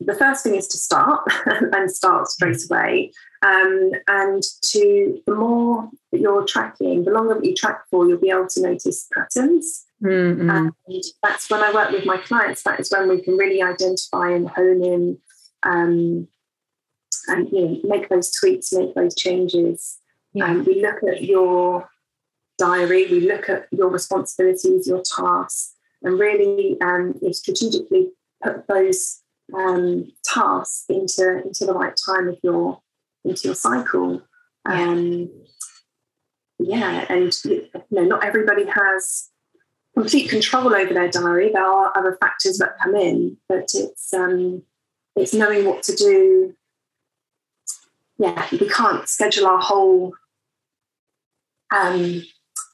The 0.00 0.14
first 0.14 0.42
thing 0.42 0.56
is 0.56 0.66
to 0.68 0.78
start 0.78 1.20
and 1.46 1.90
start 1.90 2.28
straight 2.28 2.62
away. 2.70 3.12
Um, 3.42 3.92
and 4.06 4.42
to 4.62 5.20
the 5.26 5.34
more 5.34 5.90
that 6.12 6.20
you're 6.20 6.44
tracking, 6.44 7.04
the 7.04 7.10
longer 7.10 7.34
that 7.34 7.44
you 7.44 7.54
track 7.54 7.82
for, 7.90 8.06
you'll 8.06 8.18
be 8.18 8.30
able 8.30 8.46
to 8.46 8.62
notice 8.62 9.08
patterns. 9.12 9.84
Mm-hmm. 10.02 10.48
And 10.48 10.72
that's 11.22 11.50
when 11.50 11.60
I 11.60 11.72
work 11.72 11.90
with 11.90 12.06
my 12.06 12.18
clients. 12.18 12.62
That 12.62 12.78
is 12.78 12.90
when 12.90 13.08
we 13.08 13.20
can 13.20 13.36
really 13.36 13.62
identify 13.62 14.30
and 14.30 14.48
hone 14.48 14.84
in 14.84 15.18
um, 15.64 16.28
and 17.28 17.50
you 17.50 17.68
know, 17.68 17.80
make 17.84 18.08
those 18.08 18.30
tweaks, 18.32 18.72
make 18.72 18.94
those 18.94 19.14
changes. 19.14 19.98
Yeah. 20.32 20.46
Um, 20.46 20.64
we 20.64 20.80
look 20.80 21.02
at 21.02 21.22
your 21.22 21.88
diary, 22.58 23.06
we 23.10 23.20
look 23.20 23.48
at 23.48 23.66
your 23.70 23.88
responsibilities, 23.88 24.86
your 24.86 25.02
tasks, 25.02 25.74
and 26.02 26.18
really 26.18 26.80
um, 26.80 27.14
strategically 27.32 28.10
put 28.42 28.66
those 28.66 29.20
um, 29.54 30.12
tasks 30.24 30.84
into, 30.88 31.42
into 31.44 31.66
the 31.66 31.74
right 31.74 31.98
time 32.06 32.28
of 32.28 32.38
your 32.42 32.80
into 33.24 33.48
your 33.48 33.54
cycle. 33.54 34.22
Yeah. 34.68 34.82
Um, 34.82 35.30
yeah, 36.58 37.06
and 37.08 37.36
you 37.44 37.68
know, 37.90 38.04
not 38.04 38.24
everybody 38.24 38.66
has 38.66 39.30
complete 39.96 40.30
control 40.30 40.74
over 40.74 40.94
their 40.94 41.08
diary. 41.08 41.50
There 41.52 41.64
are 41.64 41.96
other 41.96 42.16
factors 42.20 42.58
that 42.58 42.78
come 42.82 42.94
in, 42.94 43.36
but 43.48 43.70
it's 43.74 44.12
um, 44.14 44.62
it's 45.16 45.34
knowing 45.34 45.64
what 45.64 45.82
to 45.84 45.94
do. 45.94 46.54
Yeah, 48.18 48.46
we 48.52 48.68
can't 48.68 49.08
schedule 49.08 49.46
our 49.46 49.60
whole 49.60 50.12
um, 51.74 52.22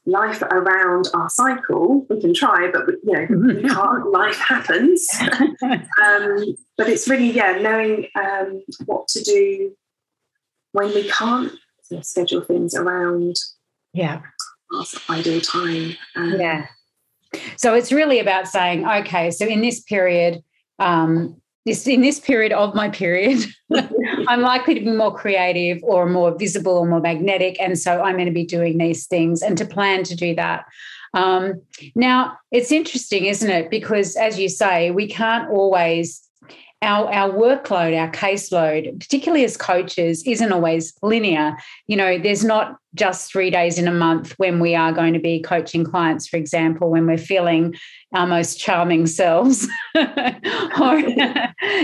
life 0.05 0.43
around 0.43 1.09
our 1.15 1.31
cycle. 1.31 2.07
We 2.11 2.21
can 2.21 2.35
try, 2.35 2.71
but 2.71 2.87
we, 2.87 2.95
you 3.05 3.13
know 3.13 3.55
we 3.63 3.69
can't. 3.69 4.11
Life 4.11 4.39
happens. 4.39 5.09
um, 5.63 6.57
but 6.77 6.89
it's 6.89 7.09
really 7.09 7.31
yeah, 7.31 7.59
knowing 7.61 8.09
um, 8.17 8.63
what 8.85 9.09
to 9.09 9.23
do 9.23 9.75
when 10.79 10.95
we 10.95 11.09
can't 11.11 11.53
you 11.91 11.97
know, 11.97 12.03
schedule 12.03 12.41
things 12.41 12.75
around. 12.75 13.37
Yeah. 13.93 14.23
Our 14.75 14.85
ideal 15.11 15.41
time. 15.41 15.97
Um, 16.17 16.41
yeah 16.41 16.67
so 17.57 17.75
it's 17.75 17.93
really 17.93 18.19
about 18.19 18.49
saying, 18.49 18.87
okay, 18.87 19.31
so 19.31 19.47
in 19.47 19.61
this 19.61 19.81
period, 19.81 20.43
um, 20.79 21.41
this 21.67 21.87
in 21.87 22.01
this 22.01 22.21
period 22.21 22.53
of 22.53 22.75
my 22.75 22.89
period, 22.89 23.45
I'm 24.29 24.41
likely 24.41 24.75
to 24.75 24.81
be 24.81 24.91
more 24.91 25.15
creative 25.15 25.83
or 25.83 26.09
more 26.09 26.37
visible 26.37 26.73
or 26.73 26.87
more 26.87 27.01
magnetic, 27.01 27.61
and 27.61 27.79
so 27.79 28.01
I'm 28.03 28.15
going 28.15 28.27
to 28.27 28.33
be 28.33 28.47
doing 28.47 28.79
these 28.79 29.07
things, 29.07 29.43
and 29.43 29.59
to 29.59 29.67
plan 29.67 30.05
to 30.05 30.17
do 30.17 30.35
that. 30.37 30.65
Um, 31.15 31.63
now, 31.95 32.39
it's 32.51 32.73
interesting, 32.73 33.27
isn't 33.27 33.51
it? 33.51 33.71
Because 33.71 34.17
as 34.17 34.39
you 34.39 34.49
say, 34.49 34.91
we 34.91 35.09
can't 35.09 35.51
always 35.51 36.28
our, 36.83 37.13
our 37.13 37.31
workload, 37.31 37.99
our 37.99 38.11
caseload, 38.11 39.01
particularly 39.01 39.45
as 39.45 39.57
coaches, 39.57 40.23
isn't 40.27 40.53
always 40.53 40.95
linear. 41.03 41.57
You 41.87 41.97
know, 41.97 42.19
there's 42.19 42.45
not 42.45 42.77
just 42.95 43.33
three 43.33 43.51
days 43.51 43.79
in 43.79 43.89
a 43.89 43.93
month 43.93 44.35
when 44.39 44.61
we 44.61 44.75
are 44.75 44.93
going 44.93 45.13
to 45.15 45.19
be 45.19 45.41
coaching 45.41 45.85
clients, 45.85 46.29
for 46.29 46.37
example, 46.37 46.91
when 46.91 47.07
we're 47.07 47.19
feeling 47.19 47.75
our 48.15 48.27
most 48.27 48.61
charming 48.61 49.07
selves. 49.07 49.67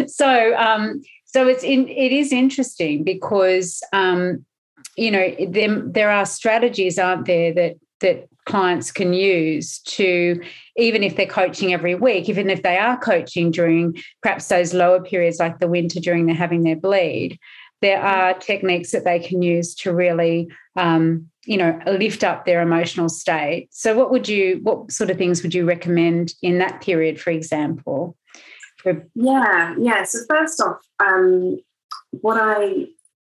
so, 0.06 0.56
um, 0.56 1.02
so 1.24 1.48
it's 1.48 1.64
in, 1.64 1.88
it 1.88 2.12
is 2.12 2.32
interesting 2.32 3.02
because 3.02 3.82
um, 3.92 4.44
you 4.96 5.10
know 5.10 5.34
there, 5.48 5.80
there 5.80 6.10
are 6.10 6.24
strategies, 6.24 6.96
aren't 6.98 7.26
there, 7.26 7.52
that 7.52 7.74
that 8.00 8.28
clients 8.46 8.90
can 8.90 9.12
use 9.12 9.78
to 9.80 10.40
even 10.76 11.02
if 11.02 11.16
they're 11.16 11.26
coaching 11.26 11.72
every 11.72 11.94
week 11.94 12.28
even 12.28 12.50
if 12.50 12.62
they 12.62 12.76
are 12.76 12.98
coaching 12.98 13.50
during 13.50 13.96
perhaps 14.22 14.48
those 14.48 14.74
lower 14.74 15.02
periods 15.02 15.38
like 15.38 15.58
the 15.58 15.68
winter 15.68 15.98
during 15.98 16.26
they're 16.26 16.34
having 16.34 16.62
their 16.62 16.76
bleed 16.76 17.38
there 17.84 18.00
are 18.00 18.32
techniques 18.32 18.92
that 18.92 19.04
they 19.04 19.18
can 19.18 19.42
use 19.42 19.74
to 19.74 19.92
really 19.92 20.48
um, 20.76 21.28
you 21.44 21.58
know 21.58 21.78
lift 21.86 22.24
up 22.24 22.46
their 22.46 22.62
emotional 22.62 23.10
state. 23.10 23.68
So 23.72 23.94
what 23.94 24.10
would 24.10 24.26
you 24.26 24.60
what 24.62 24.90
sort 24.90 25.10
of 25.10 25.18
things 25.18 25.42
would 25.42 25.52
you 25.52 25.66
recommend 25.66 26.32
in 26.40 26.58
that 26.60 26.80
period 26.80 27.20
for 27.20 27.28
example? 27.28 28.16
For- 28.78 29.06
yeah 29.14 29.74
yeah. 29.78 30.02
So 30.04 30.20
first 30.26 30.62
off 30.62 30.78
um, 30.98 31.60
what 32.20 32.38
i 32.40 32.86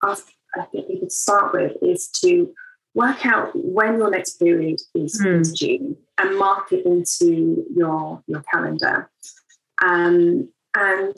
ask 0.03 0.27
i 0.57 0.63
think 0.65 0.87
we 0.89 0.99
could 0.99 1.11
start 1.11 1.53
with 1.53 1.73
is 1.81 2.07
to 2.07 2.51
work 2.93 3.25
out 3.25 3.51
when 3.55 3.97
your 3.97 4.09
next 4.09 4.39
period 4.39 4.79
is, 4.95 5.21
mm. 5.21 5.57
due 5.57 5.97
and 6.17 6.37
mark 6.37 6.71
it 6.71 6.85
into 6.85 7.65
your, 7.75 8.21
your 8.27 8.43
calendar. 8.51 9.09
Um, 9.83 10.49
and 10.75 11.15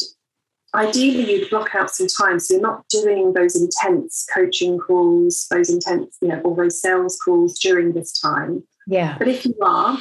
ideally, 0.74 1.32
you'd 1.32 1.50
block 1.50 1.76
out 1.76 1.90
some 1.90 2.08
time 2.08 2.40
so 2.40 2.54
you're 2.54 2.62
not 2.62 2.88
doing 2.90 3.34
those 3.34 3.56
intense 3.56 4.26
coaching 4.34 4.80
calls, 4.80 5.48
those 5.50 5.70
intense, 5.70 6.18
you 6.22 6.30
know, 6.30 6.42
all 6.42 6.56
those 6.56 6.82
sales 6.82 7.20
calls 7.24 7.60
during 7.60 7.94
this 7.94 8.20
time. 8.20 8.64
Yeah. 8.88 9.18
But 9.18 9.28
if 9.28 9.46
you 9.46 9.56
are, 9.62 9.98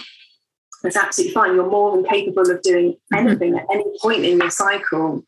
that's 0.83 0.97
absolutely 0.97 1.35
fine. 1.35 1.55
You're 1.55 1.71
more 1.71 1.95
than 1.95 2.05
capable 2.05 2.51
of 2.51 2.63
doing 2.63 2.93
mm-hmm. 2.93 3.15
anything 3.15 3.53
mm-hmm. 3.53 3.71
at 3.71 3.75
any 3.75 3.85
point 4.01 4.25
in 4.25 4.39
your 4.39 4.51
cycle. 4.51 5.25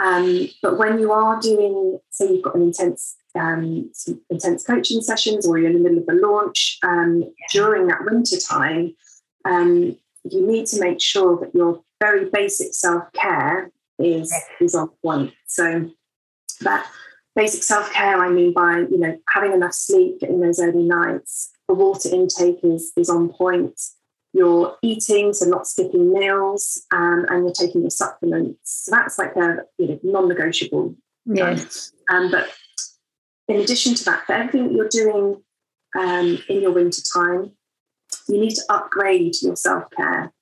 Um, 0.00 0.48
but 0.62 0.78
when 0.78 0.98
you 0.98 1.12
are 1.12 1.40
doing, 1.40 1.98
say, 2.10 2.32
you've 2.32 2.42
got 2.42 2.54
an 2.54 2.62
intense 2.62 3.16
um, 3.34 3.90
some 3.92 4.20
intense 4.30 4.64
coaching 4.64 5.00
sessions 5.00 5.46
or 5.46 5.58
you're 5.58 5.70
in 5.70 5.82
the 5.82 5.88
middle 5.88 6.02
of 6.02 6.08
a 6.08 6.26
launch 6.26 6.78
um, 6.82 7.24
during 7.52 7.86
that 7.88 8.04
winter 8.04 8.38
time, 8.38 8.94
um, 9.44 9.96
you 10.24 10.46
need 10.46 10.66
to 10.66 10.80
make 10.80 11.00
sure 11.00 11.38
that 11.38 11.54
your 11.54 11.82
very 12.00 12.28
basic 12.30 12.74
self 12.74 13.04
care 13.12 13.70
is 13.98 14.34
is 14.60 14.74
on 14.74 14.88
point. 15.02 15.32
So 15.46 15.90
that 16.60 16.86
basic 17.34 17.62
self 17.62 17.92
care, 17.92 18.22
I 18.22 18.30
mean 18.30 18.52
by 18.52 18.78
you 18.90 18.98
know 18.98 19.18
having 19.28 19.52
enough 19.52 19.74
sleep 19.74 20.22
in 20.22 20.40
those 20.40 20.60
early 20.60 20.82
nights. 20.82 21.50
The 21.68 21.74
water 21.74 22.08
intake 22.10 22.60
is 22.62 22.92
is 22.96 23.10
on 23.10 23.30
point. 23.30 23.80
You're 24.34 24.76
eating, 24.82 25.32
so 25.32 25.46
not 25.46 25.66
skipping 25.66 26.12
meals, 26.12 26.84
um, 26.92 27.24
and 27.30 27.44
you're 27.44 27.52
taking 27.52 27.80
your 27.80 27.90
supplements. 27.90 28.84
So 28.84 28.90
that's 28.94 29.18
like 29.18 29.34
a 29.36 29.62
you 29.78 29.88
know 29.88 30.00
non-negotiable. 30.02 30.94
Yes. 31.26 31.92
Um, 32.10 32.30
but 32.30 32.48
in 33.48 33.60
addition 33.60 33.94
to 33.94 34.04
that, 34.04 34.26
for 34.26 34.34
everything 34.34 34.76
you're 34.76 34.88
doing 34.88 35.42
um, 35.98 36.38
in 36.48 36.60
your 36.60 36.72
winter 36.72 37.02
time, 37.14 37.52
you 38.28 38.38
need 38.40 38.54
to 38.54 38.62
upgrade 38.68 39.34
your 39.42 39.56
self 39.56 39.84
care. 39.96 40.32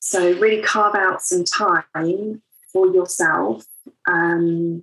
So, 0.00 0.32
really 0.38 0.62
carve 0.62 0.94
out 0.94 1.22
some 1.22 1.44
time 1.44 2.42
for 2.72 2.86
yourself 2.94 3.64
um, 4.10 4.82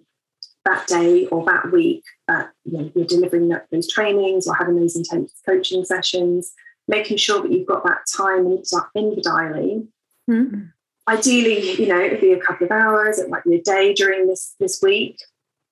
that 0.65 0.87
day 0.87 1.27
or 1.27 1.45
that 1.45 1.71
week 1.71 2.03
that 2.27 2.51
you 2.65 2.77
know, 2.77 2.91
you're 2.95 3.05
delivering 3.05 3.51
those 3.71 3.91
trainings 3.91 4.47
or 4.47 4.55
having 4.55 4.79
those 4.79 4.95
intense 4.95 5.33
coaching 5.45 5.85
sessions, 5.85 6.53
making 6.87 7.17
sure 7.17 7.41
that 7.41 7.51
you've 7.51 7.67
got 7.67 7.83
that 7.83 8.01
time 8.15 8.47
in 8.95 9.09
the 9.15 9.21
diary. 9.23 9.83
Mm-hmm. 10.29 10.65
Ideally, 11.07 11.81
you 11.81 11.87
know, 11.87 11.99
it'd 11.99 12.21
be 12.21 12.31
a 12.31 12.39
couple 12.39 12.65
of 12.65 12.71
hours, 12.71 13.19
it 13.19 13.29
might 13.29 13.43
be 13.43 13.55
a 13.55 13.61
day 13.61 13.93
during 13.93 14.27
this, 14.27 14.55
this 14.59 14.81
week, 14.81 15.17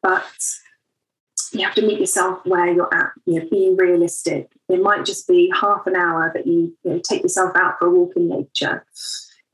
but 0.01 0.25
you 1.51 1.61
have 1.61 1.75
to 1.75 1.81
meet 1.81 1.99
yourself 1.99 2.39
where 2.45 2.71
you're 2.71 2.93
at, 2.93 3.11
you 3.25 3.39
know, 3.39 3.47
being 3.49 3.75
realistic. 3.75 4.51
It 4.67 4.81
might 4.81 5.05
just 5.05 5.27
be 5.27 5.51
half 5.59 5.87
an 5.87 5.95
hour 5.95 6.31
that 6.33 6.47
you, 6.47 6.75
you 6.83 6.91
know, 6.91 6.99
take 6.99 7.23
yourself 7.23 7.55
out 7.55 7.79
for 7.79 7.87
a 7.87 7.91
walk 7.91 8.13
in 8.15 8.29
nature. 8.29 8.85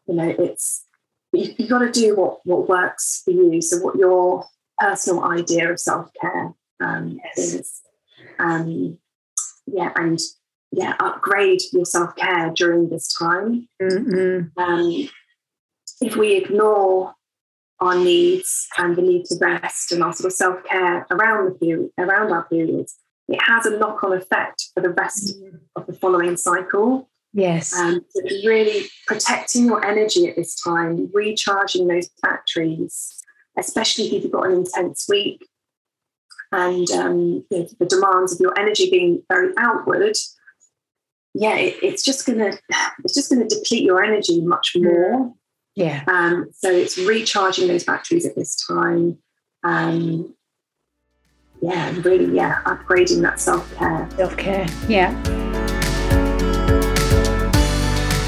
You 0.08 0.16
know, 0.16 0.36
it's 0.38 0.84
you, 1.32 1.54
have 1.58 1.70
got 1.70 1.80
to 1.80 1.92
do 1.92 2.16
what 2.16 2.40
what 2.46 2.70
works 2.70 3.22
for 3.24 3.32
you. 3.32 3.62
So 3.62 3.80
what 3.80 3.96
your 3.96 4.46
personal 4.78 5.24
idea 5.24 5.72
of 5.72 5.80
self 5.80 6.12
care 6.20 6.54
um, 6.80 7.20
yes. 7.24 7.38
is. 7.38 7.82
Um, 8.40 8.98
yeah, 9.66 9.92
and 9.96 10.20
yeah, 10.72 10.96
upgrade 11.00 11.62
your 11.72 11.86
self 11.86 12.16
care 12.16 12.52
during 12.56 12.90
this 12.90 13.14
time. 13.14 13.68
Mm-hmm. 13.82 14.60
Um, 14.60 15.10
if 16.02 16.16
we 16.16 16.36
ignore 16.36 17.15
our 17.86 17.96
needs 17.96 18.68
and 18.78 18.96
the 18.96 19.02
need 19.02 19.26
to 19.26 19.38
rest 19.40 19.92
and 19.92 20.04
our 20.04 20.14
sort 20.14 20.32
of 20.32 20.34
self 20.34 20.64
care 20.64 21.06
around 21.12 21.46
the 21.46 21.52
period, 21.52 21.90
around 21.98 22.32
our 22.32 22.46
periods, 22.46 22.96
it 23.28 23.42
has 23.42 23.66
a 23.66 23.78
knock 23.78 24.04
on 24.04 24.14
effect 24.14 24.70
for 24.74 24.82
the 24.82 24.90
rest 24.90 25.40
mm. 25.40 25.60
of 25.76 25.88
the 25.88 25.94
following 25.94 26.38
cycle. 26.38 27.10
Yes. 27.34 27.78
Um, 27.78 28.06
so 28.10 28.22
really 28.46 28.86
protecting 29.08 29.66
your 29.66 29.86
energy 29.86 30.30
at 30.30 30.36
this 30.36 30.62
time, 30.62 31.10
recharging 31.14 31.88
those 31.88 32.10
batteries, 32.22 33.22
especially 33.58 34.06
if 34.06 34.24
you've 34.24 34.32
got 34.32 34.48
an 34.48 34.54
intense 34.54 35.06
week 35.10 35.46
and 36.52 36.90
um, 36.92 37.46
you 37.50 37.60
know, 37.60 37.68
the 37.80 37.86
demands 37.86 38.34
of 38.34 38.40
your 38.40 38.58
energy 38.58 38.90
being 38.90 39.22
very 39.30 39.54
outward. 39.58 40.16
Yeah, 41.34 41.58
it, 41.58 41.76
it's 41.84 42.04
just 42.04 42.26
gonna 42.26 42.58
it's 43.04 43.14
just 43.14 43.30
gonna 43.30 43.48
deplete 43.48 43.84
your 43.84 44.02
energy 44.02 44.42
much 44.42 44.74
more. 44.78 45.34
Yeah. 45.76 46.04
Um, 46.08 46.50
so 46.54 46.72
it's 46.72 46.98
recharging 46.98 47.68
those 47.68 47.84
batteries 47.84 48.26
at 48.26 48.36
this 48.36 48.56
time. 48.56 49.20
Um, 49.64 50.34
yeah, 51.62 51.94
really, 52.04 52.36
yeah, 52.36 52.62
upgrading 52.66 53.22
that 53.22 53.40
self 53.40 53.72
care. 53.76 54.10
Self 54.16 54.36
care, 54.38 54.66
yeah. 54.88 55.14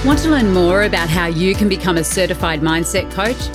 Want 0.05 0.19
to 0.19 0.29
learn 0.29 0.53
more 0.53 0.83
about 0.83 1.09
how 1.09 1.25
you 1.27 1.55
can 1.55 1.67
become 1.67 1.97
a 1.97 2.03
certified 2.03 2.61
mindset 2.61 3.11
coach? 3.11 3.47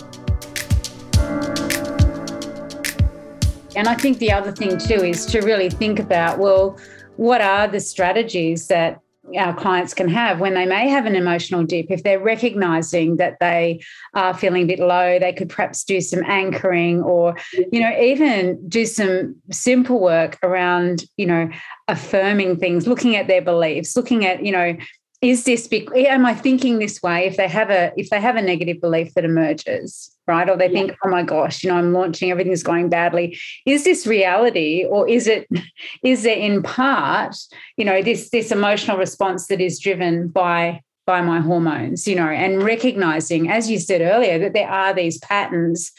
And 3.77 3.87
I 3.87 3.95
think 3.95 4.17
the 4.17 4.31
other 4.33 4.51
thing 4.51 4.77
too 4.77 5.05
is 5.05 5.25
to 5.27 5.39
really 5.39 5.69
think 5.69 5.99
about 5.99 6.37
well, 6.37 6.77
what 7.15 7.39
are 7.39 7.65
the 7.65 7.79
strategies 7.79 8.67
that 8.67 9.01
our 9.37 9.53
clients 9.55 9.93
can 9.93 10.07
have 10.09 10.39
when 10.39 10.53
they 10.53 10.65
may 10.65 10.87
have 10.87 11.05
an 11.05 11.15
emotional 11.15 11.63
dip 11.63 11.87
if 11.89 12.03
they're 12.03 12.19
recognizing 12.19 13.17
that 13.17 13.37
they 13.39 13.81
are 14.13 14.33
feeling 14.33 14.63
a 14.63 14.67
bit 14.67 14.79
low 14.79 15.19
they 15.19 15.33
could 15.33 15.49
perhaps 15.49 15.83
do 15.83 16.01
some 16.01 16.23
anchoring 16.25 17.01
or 17.01 17.35
you 17.71 17.79
know 17.79 17.91
even 17.99 18.67
do 18.67 18.85
some 18.85 19.35
simple 19.51 19.99
work 19.99 20.37
around 20.43 21.03
you 21.17 21.25
know 21.25 21.49
affirming 21.87 22.57
things 22.57 22.87
looking 22.87 23.15
at 23.15 23.27
their 23.27 23.41
beliefs 23.41 23.95
looking 23.95 24.25
at 24.25 24.45
you 24.45 24.51
know 24.51 24.75
is 25.21 25.43
this 25.43 25.67
am 25.95 26.25
i 26.25 26.33
thinking 26.33 26.79
this 26.79 27.01
way 27.01 27.25
if 27.25 27.35
they 27.37 27.47
have 27.47 27.69
a 27.69 27.91
if 27.97 28.09
they 28.09 28.21
have 28.21 28.35
a 28.35 28.41
negative 28.41 28.79
belief 28.79 29.13
that 29.13 29.25
emerges 29.25 30.15
right? 30.29 30.47
Or 30.47 30.55
they 30.55 30.67
yeah. 30.67 30.79
think 30.79 30.97
oh 31.03 31.09
my 31.09 31.23
gosh 31.23 31.63
you 31.63 31.69
know 31.69 31.77
i'm 31.77 31.91
launching 31.91 32.31
everything's 32.31 32.63
going 32.63 32.87
badly. 32.89 33.37
Is 33.65 33.83
this 33.83 34.05
reality 34.05 34.85
or 34.87 35.09
is 35.09 35.27
it 35.27 35.47
is 36.03 36.23
there 36.23 36.37
in 36.37 36.63
part 36.63 37.35
you 37.75 37.83
know 37.83 38.01
this 38.01 38.29
this 38.29 38.51
emotional 38.51 38.97
response 38.97 39.47
that 39.47 39.59
is 39.59 39.79
driven 39.79 40.27
by 40.27 40.81
by 41.05 41.21
my 41.21 41.39
hormones 41.39 42.07
you 42.07 42.15
know 42.15 42.29
and 42.29 42.61
recognizing 42.61 43.49
as 43.49 43.69
you 43.71 43.79
said 43.79 44.01
earlier 44.01 44.37
that 44.37 44.53
there 44.53 44.69
are 44.69 44.93
these 44.93 45.17
patterns 45.17 45.91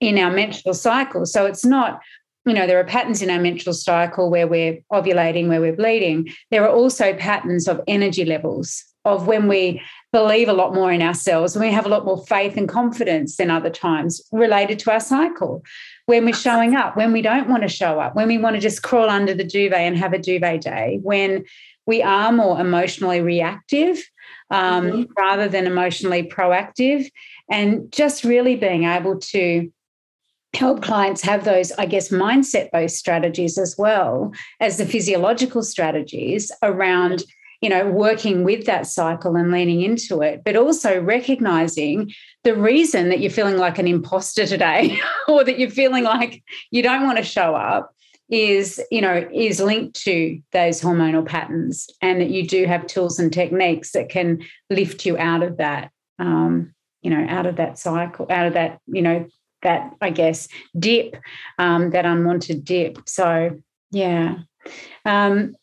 in 0.00 0.18
our 0.18 0.30
menstrual 0.30 0.74
cycle. 0.74 1.24
So 1.24 1.46
it's 1.46 1.64
not 1.64 2.00
you 2.46 2.54
know, 2.54 2.66
there 2.66 2.78
are 2.78 2.84
patterns 2.84 3.22
in 3.22 3.30
our 3.30 3.40
menstrual 3.40 3.74
cycle 3.74 4.30
where 4.30 4.46
we're 4.46 4.78
ovulating, 4.92 5.48
where 5.48 5.60
we're 5.60 5.76
bleeding. 5.76 6.28
There 6.50 6.64
are 6.64 6.74
also 6.74 7.12
patterns 7.14 7.66
of 7.66 7.80
energy 7.88 8.24
levels 8.24 8.84
of 9.04 9.26
when 9.26 9.46
we 9.48 9.82
believe 10.12 10.48
a 10.48 10.52
lot 10.52 10.74
more 10.74 10.90
in 10.92 11.02
ourselves, 11.02 11.56
when 11.56 11.68
we 11.68 11.74
have 11.74 11.86
a 11.86 11.88
lot 11.88 12.04
more 12.04 12.24
faith 12.26 12.56
and 12.56 12.68
confidence 12.68 13.36
than 13.36 13.50
other 13.50 13.70
times 13.70 14.20
related 14.32 14.78
to 14.80 14.92
our 14.92 15.00
cycle. 15.00 15.62
When 16.06 16.24
we're 16.24 16.34
showing 16.34 16.76
up, 16.76 16.96
when 16.96 17.12
we 17.12 17.20
don't 17.20 17.48
want 17.48 17.62
to 17.62 17.68
show 17.68 18.00
up, 18.00 18.14
when 18.14 18.28
we 18.28 18.38
want 18.38 18.54
to 18.54 18.60
just 18.60 18.82
crawl 18.82 19.10
under 19.10 19.34
the 19.34 19.44
duvet 19.44 19.78
and 19.78 19.96
have 19.96 20.12
a 20.12 20.18
duvet 20.18 20.60
day, 20.60 21.00
when 21.02 21.44
we 21.86 22.02
are 22.02 22.32
more 22.32 22.60
emotionally 22.60 23.20
reactive 23.20 23.98
um, 24.50 24.86
mm-hmm. 24.86 25.12
rather 25.16 25.48
than 25.48 25.66
emotionally 25.66 26.22
proactive, 26.22 27.08
and 27.50 27.92
just 27.92 28.24
really 28.24 28.56
being 28.56 28.84
able 28.84 29.18
to 29.18 29.70
help 30.56 30.82
clients 30.82 31.22
have 31.22 31.44
those, 31.44 31.70
I 31.72 31.86
guess, 31.86 32.08
mindset 32.08 32.70
based 32.72 32.96
strategies 32.96 33.58
as 33.58 33.76
well 33.78 34.32
as 34.60 34.78
the 34.78 34.86
physiological 34.86 35.62
strategies 35.62 36.50
around, 36.62 37.22
you 37.60 37.68
know, 37.68 37.86
working 37.88 38.42
with 38.42 38.66
that 38.66 38.86
cycle 38.86 39.36
and 39.36 39.50
leaning 39.50 39.82
into 39.82 40.22
it, 40.22 40.42
but 40.44 40.56
also 40.56 41.00
recognizing 41.00 42.10
the 42.44 42.54
reason 42.54 43.10
that 43.10 43.20
you're 43.20 43.30
feeling 43.30 43.58
like 43.58 43.78
an 43.78 43.86
imposter 43.86 44.46
today 44.46 44.98
or 45.28 45.44
that 45.44 45.58
you're 45.58 45.70
feeling 45.70 46.04
like 46.04 46.42
you 46.70 46.82
don't 46.82 47.04
want 47.04 47.18
to 47.18 47.24
show 47.24 47.54
up 47.54 47.92
is 48.28 48.82
you 48.90 49.00
know 49.00 49.28
is 49.32 49.60
linked 49.60 49.94
to 50.02 50.40
those 50.52 50.80
hormonal 50.80 51.24
patterns 51.24 51.88
and 52.02 52.20
that 52.20 52.28
you 52.30 52.44
do 52.44 52.66
have 52.66 52.84
tools 52.88 53.20
and 53.20 53.32
techniques 53.32 53.92
that 53.92 54.08
can 54.08 54.42
lift 54.68 55.06
you 55.06 55.16
out 55.16 55.44
of 55.44 55.58
that 55.58 55.92
um, 56.18 56.74
you 57.02 57.10
know 57.10 57.24
out 57.28 57.46
of 57.46 57.54
that 57.54 57.78
cycle 57.78 58.26
out 58.28 58.48
of 58.48 58.54
that 58.54 58.80
you 58.88 59.00
know 59.00 59.24
that 59.66 59.90
I 60.00 60.10
guess 60.10 60.48
dip, 60.78 61.16
um, 61.58 61.90
that 61.90 62.06
unwanted 62.06 62.64
dip. 62.64 63.08
So 63.08 63.50
yeah. 63.90 64.38
Um, 65.04 65.56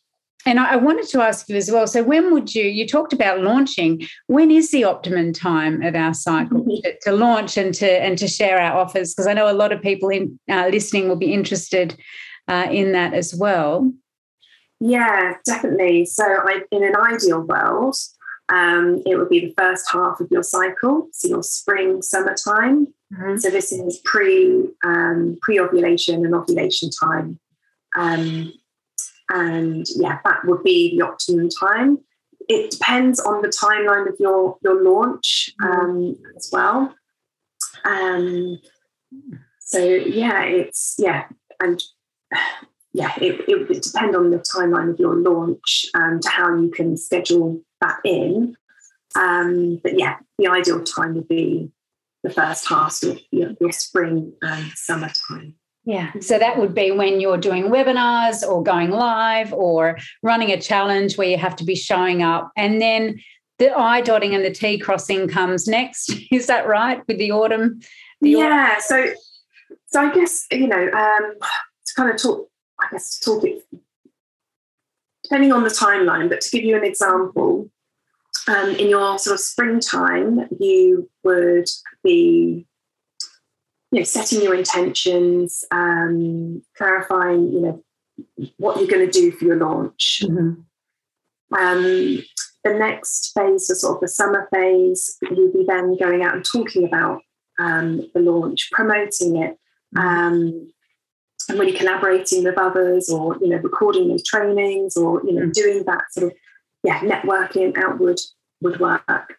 and 0.46 0.60
I, 0.60 0.76
wanted 0.76 1.08
to 1.08 1.22
ask 1.22 1.48
you 1.48 1.56
as 1.56 1.72
well. 1.72 1.88
So, 1.88 2.04
when 2.04 2.34
would 2.34 2.54
you? 2.54 2.66
You 2.66 2.86
talked 2.86 3.14
about 3.14 3.40
launching. 3.40 4.06
When 4.28 4.52
is 4.52 4.72
the 4.72 4.84
optimum 4.84 5.32
time 5.32 5.82
of 5.82 5.96
our 5.96 6.14
cycle 6.14 6.60
mm-hmm. 6.60 6.82
to, 6.84 7.00
to, 7.04 7.12
launch 7.14 7.56
and 7.56 7.74
to 7.76 7.90
and 7.90 8.18
to 8.18 8.28
share 8.28 8.60
our 8.60 8.78
offers? 8.78 9.14
Because 9.14 9.28
I 9.28 9.34
know 9.34 9.50
a 9.50 9.56
lot 9.56 9.72
of 9.72 9.82
people 9.82 10.10
in 10.10 10.38
uh, 10.50 10.68
listening 10.70 11.08
will 11.08 11.16
be 11.16 11.34
interested 11.34 11.98
uh, 12.50 12.68
in 12.70 12.92
that 12.92 13.14
as 13.14 13.34
well. 13.34 13.90
Yeah, 14.82 15.36
definitely. 15.46 16.06
So, 16.06 16.26
I, 16.26 16.60
in 16.72 16.84
an 16.84 16.96
ideal 16.98 17.42
world, 17.42 17.96
um, 18.50 19.02
it 19.06 19.16
would 19.16 19.30
be 19.30 19.40
the 19.40 19.54
first 19.58 19.86
half 19.92 20.20
of 20.20 20.30
your 20.30 20.44
cycle, 20.44 21.08
so 21.12 21.28
your 21.28 21.44
spring, 21.44 22.02
summertime. 22.02 22.88
Mm-hmm. 23.14 23.38
So 23.38 23.50
this 23.50 23.72
is 23.72 24.02
pre 24.04 24.70
um, 24.84 25.38
pre 25.42 25.60
ovulation 25.60 26.26
and 26.26 26.36
ovulation 26.36 26.90
time, 26.90 27.40
um, 27.98 28.54
and 29.30 29.86
yeah, 29.96 30.20
that 30.26 30.46
would 30.46 30.64
be 30.64 30.98
the 30.98 31.06
optimum 31.06 31.50
time. 31.50 32.00
It 32.50 32.72
depends 32.72 33.20
on 33.20 33.42
the 33.42 33.48
timeline 33.48 34.10
of 34.10 34.16
your 34.20 34.58
your 34.62 34.84
launch 34.84 35.52
mm-hmm. 35.62 35.80
um, 35.80 36.18
as 36.36 36.50
well. 36.52 36.94
Um, 37.86 38.60
so 39.60 39.80
yeah, 39.80 40.44
it's 40.44 40.96
yeah, 40.98 41.28
and 41.62 41.82
yeah, 42.94 43.14
it, 43.18 43.42
it 43.48 43.68
would 43.68 43.82
depend 43.82 44.16
on 44.16 44.30
the 44.30 44.38
timeline 44.38 44.92
of 44.92 45.00
your 45.00 45.16
launch 45.16 45.88
and 45.96 46.24
how 46.26 46.56
you 46.56 46.70
can 46.70 46.96
schedule 46.96 47.62
that 47.82 47.98
in. 48.06 48.56
Um, 49.16 49.80
but 49.84 49.98
yeah, 49.98 50.18
the 50.38 50.48
ideal 50.48 50.84
time 50.84 51.16
would 51.16 51.28
be 51.28 51.72
the 52.24 52.30
first 52.30 52.68
half 52.68 53.02
of 53.04 53.20
your, 53.32 53.52
your 53.60 53.72
spring 53.72 54.34
and 54.42 54.72
summertime. 54.76 55.56
Yeah. 55.86 56.12
So 56.22 56.40
that 56.40 56.58
would 56.58 56.74
be 56.74 56.92
when 56.92 57.20
you're 57.20 57.38
doing 57.38 57.66
webinars 57.66 58.48
or 58.48 58.64
going 58.64 58.92
live 58.92 59.52
or 59.52 59.98
running 60.22 60.52
a 60.52 60.62
challenge 60.62 61.18
where 61.18 61.28
you 61.28 61.38
have 61.38 61.56
to 61.58 61.66
be 61.66 61.76
showing 61.76 62.22
up. 62.22 62.52
And 62.56 62.82
then 62.82 63.20
the 63.60 63.76
I 63.76 64.02
dotting 64.02 64.34
and 64.34 64.46
the 64.46 64.52
T 64.52 64.78
crossing 64.78 65.28
comes 65.28 65.68
next. 65.68 66.14
Is 66.32 66.48
that 66.48 66.68
right 66.68 67.02
with 67.08 67.18
the 67.18 67.32
autumn? 67.32 67.82
The 68.22 68.32
yeah. 68.32 68.78
Autumn? 68.78 68.82
So, 68.82 69.14
so 69.88 70.02
I 70.02 70.14
guess, 70.14 70.46
you 70.52 70.68
know, 70.68 70.90
um, 70.92 71.34
to 71.86 71.94
kind 71.96 72.12
of 72.12 72.22
talk, 72.22 72.48
I 72.80 72.88
guess, 72.92 73.20
to 73.20 73.26
talk 73.26 73.44
it, 73.44 73.66
depending 75.24 75.52
on 75.52 75.64
the 75.64 75.70
timeline, 75.70 76.30
but 76.30 76.42
to 76.42 76.50
give 76.50 76.66
you 76.66 76.76
an 76.76 76.84
example, 76.84 77.70
um, 78.48 78.70
in 78.72 78.90
your 78.90 79.18
sort 79.18 79.36
of 79.36 79.40
springtime, 79.40 80.48
you 80.60 81.10
would 81.24 81.70
be 82.04 82.68
you 83.94 84.00
know, 84.00 84.04
setting 84.04 84.42
your 84.42 84.56
intentions, 84.56 85.64
um, 85.70 86.64
clarifying, 86.76 87.54
you 87.54 87.62
know, 87.62 87.84
what 88.58 88.78
you're 88.78 88.88
going 88.88 89.06
to 89.06 89.12
do 89.12 89.32
for 89.32 89.46
your 89.46 89.58
launch. 89.58 90.24
Mm-hmm. 90.24 91.56
Um, 91.56 92.24
the 92.64 92.74
next 92.74 93.34
phase, 93.38 93.68
the 93.68 93.76
sort 93.76 93.98
of 93.98 94.02
the 94.02 94.08
summer 94.08 94.50
phase, 94.52 95.18
you'll 95.22 95.54
be 95.54 95.66
then 95.68 95.96
going 95.98 96.24
out 96.24 96.34
and 96.34 96.44
talking 96.44 96.86
about 96.86 97.22
um, 97.60 98.10
the 98.16 98.20
launch, 98.20 98.72
promoting 98.72 99.38
it, 99.38 99.60
mm-hmm. 99.96 100.00
um, 100.00 100.73
and 101.50 101.60
really 101.60 101.74
collaborating 101.74 102.44
with 102.44 102.58
others, 102.58 103.10
or 103.10 103.38
you 103.42 103.50
know, 103.50 103.58
recording 103.58 104.08
those 104.08 104.24
trainings, 104.24 104.96
or 104.96 105.22
you 105.26 105.34
know, 105.34 105.42
mm-hmm. 105.42 105.52
doing 105.52 105.84
that 105.86 106.04
sort 106.12 106.32
of 106.32 106.38
yeah, 106.84 107.00
networking 107.00 107.78
outward 107.78 108.20
would 108.62 108.80
work. 108.80 109.38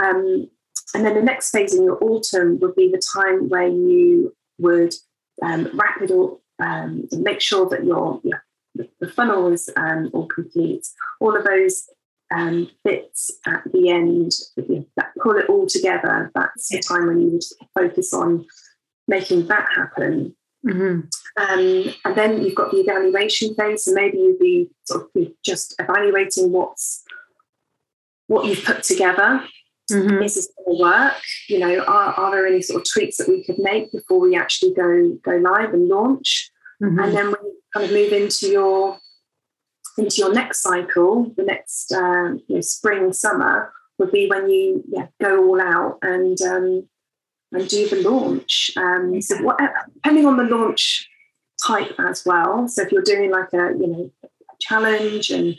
Um, 0.00 0.48
and 0.94 1.04
then 1.04 1.14
the 1.14 1.22
next 1.22 1.50
phase 1.50 1.74
in 1.74 1.84
your 1.84 2.02
autumn 2.02 2.58
would 2.60 2.74
be 2.74 2.90
the 2.90 3.02
time 3.14 3.48
where 3.48 3.68
you 3.68 4.34
would 4.58 4.94
um, 5.42 5.70
wrap 5.74 6.00
it 6.00 6.10
all, 6.10 6.40
um, 6.58 7.08
make 7.12 7.40
sure 7.40 7.68
that 7.68 7.84
your 7.84 8.20
yeah, 8.24 8.38
the 9.00 9.08
funnel 9.08 9.52
is 9.52 9.68
um, 9.76 10.10
all 10.12 10.26
complete. 10.26 10.86
All 11.20 11.36
of 11.36 11.44
those 11.44 11.88
um, 12.34 12.70
bits 12.84 13.30
at 13.46 13.62
the 13.72 13.90
end 13.90 14.32
that 14.96 15.12
pull 15.22 15.36
it 15.36 15.48
all 15.48 15.66
together. 15.66 16.30
That's 16.34 16.68
the 16.68 16.80
time 16.80 17.06
when 17.06 17.20
you 17.20 17.30
would 17.30 17.44
focus 17.74 18.12
on 18.12 18.46
making 19.06 19.46
that 19.48 19.68
happen. 19.74 20.34
Mm-hmm. 20.66 21.00
Um, 21.40 21.94
and 22.04 22.16
then 22.16 22.42
you've 22.42 22.54
got 22.54 22.70
the 22.70 22.78
evaluation 22.78 23.54
phase, 23.54 23.86
and 23.86 23.94
maybe 23.94 24.18
you'd 24.18 24.38
be 24.38 24.68
sort 24.84 25.08
of 25.14 25.26
just 25.44 25.74
evaluating 25.78 26.52
what's 26.52 27.04
what 28.26 28.46
you've 28.46 28.64
put 28.64 28.82
together. 28.82 29.44
Mm-hmm. 29.90 30.22
Is 30.22 30.34
this 30.34 30.52
going 30.56 30.76
to 30.76 30.82
work? 30.82 31.22
You 31.48 31.60
know, 31.60 31.78
are, 31.80 32.12
are 32.12 32.30
there 32.30 32.46
any 32.46 32.60
sort 32.60 32.82
of 32.82 32.86
tweaks 32.92 33.16
that 33.16 33.28
we 33.28 33.44
could 33.44 33.58
make 33.58 33.90
before 33.92 34.20
we 34.20 34.36
actually 34.36 34.74
go 34.74 35.18
go 35.24 35.36
live 35.36 35.72
and 35.72 35.88
launch? 35.88 36.50
Mm-hmm. 36.82 36.98
And 36.98 37.16
then 37.16 37.28
we 37.28 37.36
kind 37.72 37.86
of 37.86 37.92
move 37.92 38.12
into 38.12 38.48
your 38.48 38.98
into 39.96 40.16
your 40.16 40.32
next 40.32 40.62
cycle, 40.62 41.32
the 41.36 41.42
next 41.42 41.92
uh, 41.92 42.34
you 42.46 42.56
know, 42.56 42.60
spring 42.60 43.12
summer 43.12 43.72
would 43.98 44.12
be 44.12 44.28
when 44.28 44.48
you 44.48 44.84
yeah, 44.88 45.06
go 45.20 45.44
all 45.44 45.60
out 45.60 45.98
and 46.02 46.40
um, 46.42 46.88
and 47.52 47.68
do 47.68 47.88
the 47.88 48.08
launch. 48.08 48.70
Um, 48.76 49.20
so 49.22 49.42
what, 49.42 49.58
depending 49.94 50.26
on 50.26 50.36
the 50.36 50.44
launch 50.44 51.08
type 51.64 51.94
as 51.98 52.24
well. 52.24 52.68
So 52.68 52.82
if 52.82 52.92
you're 52.92 53.02
doing 53.02 53.30
like 53.30 53.52
a 53.52 53.74
you 53.78 53.86
know 53.86 54.10
a 54.22 54.54
challenge 54.60 55.30
and 55.30 55.56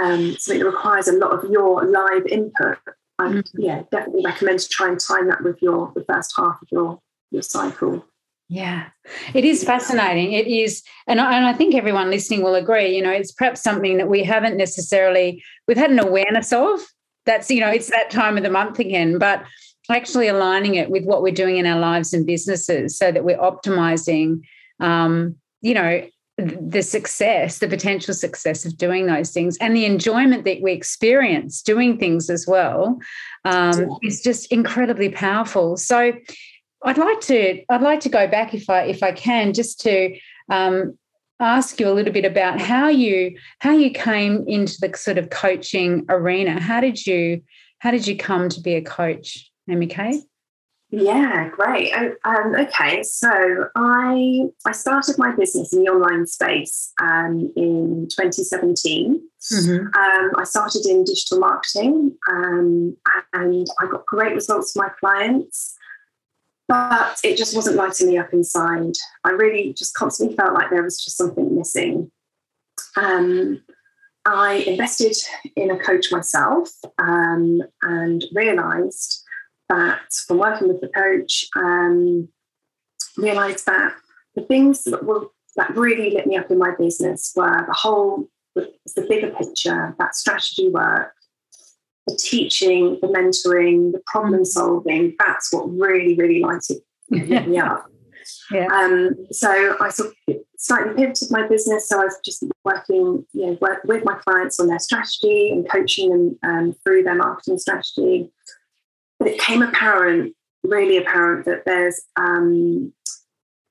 um, 0.00 0.36
something 0.38 0.62
that 0.62 0.70
requires 0.70 1.08
a 1.08 1.12
lot 1.12 1.32
of 1.32 1.50
your 1.50 1.84
live 1.84 2.26
input, 2.26 2.78
I 3.18 3.28
mm-hmm. 3.28 3.60
yeah 3.60 3.82
definitely 3.90 4.24
recommend 4.24 4.60
to 4.60 4.68
try 4.68 4.88
and 4.88 4.98
time 4.98 5.28
that 5.28 5.42
with 5.42 5.60
your 5.60 5.92
the 5.94 6.04
first 6.04 6.34
half 6.36 6.60
of 6.62 6.68
your 6.70 7.00
your 7.30 7.42
cycle. 7.42 8.04
Yeah, 8.48 8.88
it 9.32 9.46
is 9.46 9.64
fascinating. 9.64 10.32
It 10.34 10.46
is, 10.46 10.82
and 11.06 11.18
I, 11.22 11.38
and 11.38 11.46
I 11.46 11.54
think 11.54 11.74
everyone 11.74 12.10
listening 12.10 12.42
will 12.42 12.54
agree. 12.54 12.94
You 12.94 13.02
know, 13.02 13.10
it's 13.10 13.32
perhaps 13.32 13.62
something 13.62 13.96
that 13.96 14.10
we 14.10 14.22
haven't 14.22 14.58
necessarily 14.58 15.42
we've 15.66 15.78
had 15.78 15.90
an 15.90 15.98
awareness 15.98 16.52
of. 16.52 16.80
That's 17.24 17.50
you 17.50 17.60
know, 17.60 17.70
it's 17.70 17.88
that 17.90 18.10
time 18.10 18.36
of 18.36 18.42
the 18.42 18.50
month 18.50 18.78
again, 18.78 19.18
but 19.18 19.44
actually 19.90 20.28
aligning 20.28 20.74
it 20.74 20.90
with 20.90 21.04
what 21.04 21.22
we're 21.22 21.32
doing 21.32 21.56
in 21.56 21.66
our 21.66 21.78
lives 21.78 22.12
and 22.12 22.26
businesses 22.26 22.96
so 22.96 23.10
that 23.10 23.24
we're 23.24 23.38
optimizing 23.38 24.40
um, 24.80 25.36
you 25.60 25.74
know 25.74 26.06
the 26.38 26.82
success 26.82 27.58
the 27.58 27.68
potential 27.68 28.14
success 28.14 28.64
of 28.64 28.76
doing 28.78 29.06
those 29.06 29.30
things 29.30 29.56
and 29.58 29.76
the 29.76 29.84
enjoyment 29.84 30.44
that 30.44 30.62
we 30.62 30.72
experience 30.72 31.62
doing 31.62 31.98
things 31.98 32.30
as 32.30 32.46
well 32.46 32.98
um, 33.44 33.98
is 34.02 34.22
just 34.22 34.50
incredibly 34.52 35.08
powerful. 35.08 35.76
So 35.76 36.12
i'd 36.84 36.98
like 36.98 37.20
to 37.20 37.62
i'd 37.68 37.80
like 37.80 38.00
to 38.00 38.08
go 38.08 38.26
back 38.26 38.54
if 38.54 38.68
i 38.68 38.82
if 38.82 39.04
i 39.04 39.12
can 39.12 39.52
just 39.52 39.80
to 39.80 40.18
um, 40.50 40.98
ask 41.42 41.80
you 41.80 41.88
a 41.88 41.92
little 41.92 42.12
bit 42.12 42.24
about 42.24 42.60
how 42.60 42.88
you 42.88 43.36
how 43.60 43.72
you 43.72 43.90
came 43.90 44.44
into 44.46 44.76
the 44.80 44.96
sort 44.96 45.18
of 45.18 45.30
coaching 45.30 46.04
arena. 46.08 46.60
How 46.60 46.80
did 46.80 47.06
you 47.06 47.42
how 47.80 47.90
did 47.90 48.06
you 48.06 48.16
come 48.16 48.48
to 48.48 48.60
be 48.60 48.74
a 48.74 48.82
coach 48.82 49.50
Aimee 49.68 49.86
Kay? 49.86 50.22
Yeah, 50.94 51.48
great. 51.48 51.90
Um, 51.94 52.54
okay, 52.54 53.02
so 53.02 53.30
I 53.74 54.42
I 54.66 54.72
started 54.72 55.16
my 55.16 55.34
business 55.34 55.72
in 55.72 55.82
the 55.82 55.90
online 55.90 56.26
space 56.26 56.92
um, 57.00 57.50
in 57.56 58.08
2017. 58.10 59.18
Mm-hmm. 59.54 59.86
Um, 59.86 60.30
I 60.36 60.44
started 60.44 60.84
in 60.84 61.04
digital 61.04 61.38
marketing, 61.38 62.14
um, 62.30 62.94
and 63.32 63.66
I 63.80 63.86
got 63.86 64.04
great 64.04 64.34
results 64.34 64.72
for 64.72 64.80
my 64.80 64.90
clients. 65.00 65.74
But 66.68 67.18
it 67.24 67.38
just 67.38 67.56
wasn't 67.56 67.76
lighting 67.76 68.08
me 68.08 68.18
up 68.18 68.34
inside. 68.34 68.92
I 69.24 69.30
really 69.30 69.72
just 69.72 69.94
constantly 69.94 70.36
felt 70.36 70.52
like 70.52 70.68
there 70.68 70.82
was 70.82 71.02
just 71.02 71.16
something 71.16 71.56
missing. 71.56 72.10
Um, 72.96 73.62
I 74.26 74.56
invested 74.66 75.16
in 75.56 75.70
a 75.70 75.78
coach 75.78 76.12
myself 76.12 76.70
um, 76.98 77.62
and 77.82 78.24
realised 78.34 79.21
that 79.74 80.12
from 80.26 80.38
working 80.38 80.68
with 80.68 80.80
the 80.80 80.88
coach, 80.88 81.46
um, 81.56 82.28
realized 83.16 83.66
that 83.66 83.94
the 84.34 84.42
things 84.42 84.84
that 84.84 85.04
were 85.04 85.26
that 85.56 85.76
really 85.76 86.10
lit 86.10 86.26
me 86.26 86.36
up 86.36 86.50
in 86.50 86.58
my 86.58 86.74
business 86.78 87.32
were 87.36 87.64
the 87.66 87.74
whole 87.74 88.28
the, 88.54 88.72
the 88.96 89.06
bigger 89.08 89.30
picture, 89.30 89.94
that 89.98 90.14
strategy 90.14 90.68
work, 90.68 91.12
the 92.06 92.16
teaching, 92.16 92.98
the 93.00 93.08
mentoring, 93.08 93.92
the 93.92 94.02
problem 94.06 94.44
solving. 94.44 95.14
That's 95.18 95.52
what 95.52 95.70
really, 95.70 96.14
really 96.14 96.40
lighted 96.40 96.78
me 97.10 97.58
up. 97.58 97.86
Yeah. 98.52 98.66
Um, 98.66 99.16
so 99.32 99.76
I 99.80 99.88
sort 99.88 100.14
of 100.28 100.36
slightly 100.56 100.94
pivoted 100.94 101.28
my 101.30 101.46
business. 101.48 101.88
So 101.88 102.00
I 102.00 102.04
was 102.04 102.18
just 102.24 102.44
working, 102.64 103.26
you 103.32 103.46
know, 103.46 103.58
work 103.60 103.82
with 103.84 104.04
my 104.04 104.14
clients 104.14 104.60
on 104.60 104.68
their 104.68 104.78
strategy 104.78 105.50
and 105.50 105.68
coaching 105.68 106.10
them 106.10 106.38
um, 106.44 106.76
through 106.84 107.02
their 107.02 107.16
marketing 107.16 107.58
strategy. 107.58 108.30
But 109.32 109.40
it 109.40 109.40
came 109.40 109.62
apparent, 109.62 110.34
really 110.62 110.98
apparent, 110.98 111.46
that 111.46 111.64
there's 111.64 112.00
um, 112.16 112.92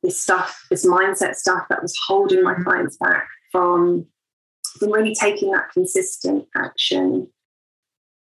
this 0.02 0.20
stuff, 0.20 0.66
this 0.70 0.86
mindset 0.86 1.36
stuff 1.36 1.66
that 1.70 1.82
was 1.82 1.98
holding 2.08 2.44
my 2.44 2.56
clients 2.56 2.98
back 2.98 3.28
from, 3.52 4.08
from 4.80 4.92
really 4.92 5.14
taking 5.14 5.52
that 5.52 5.72
consistent 5.72 6.48
action. 6.56 7.28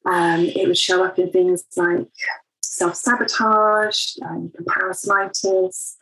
Um, 0.07 0.41
it 0.41 0.67
would 0.67 0.79
show 0.79 1.05
up 1.05 1.19
in 1.19 1.31
things 1.31 1.65
like 1.77 2.09
self 2.63 2.95
sabotage, 2.95 4.17
um, 4.23 4.53
comparisonitis, 4.59 5.95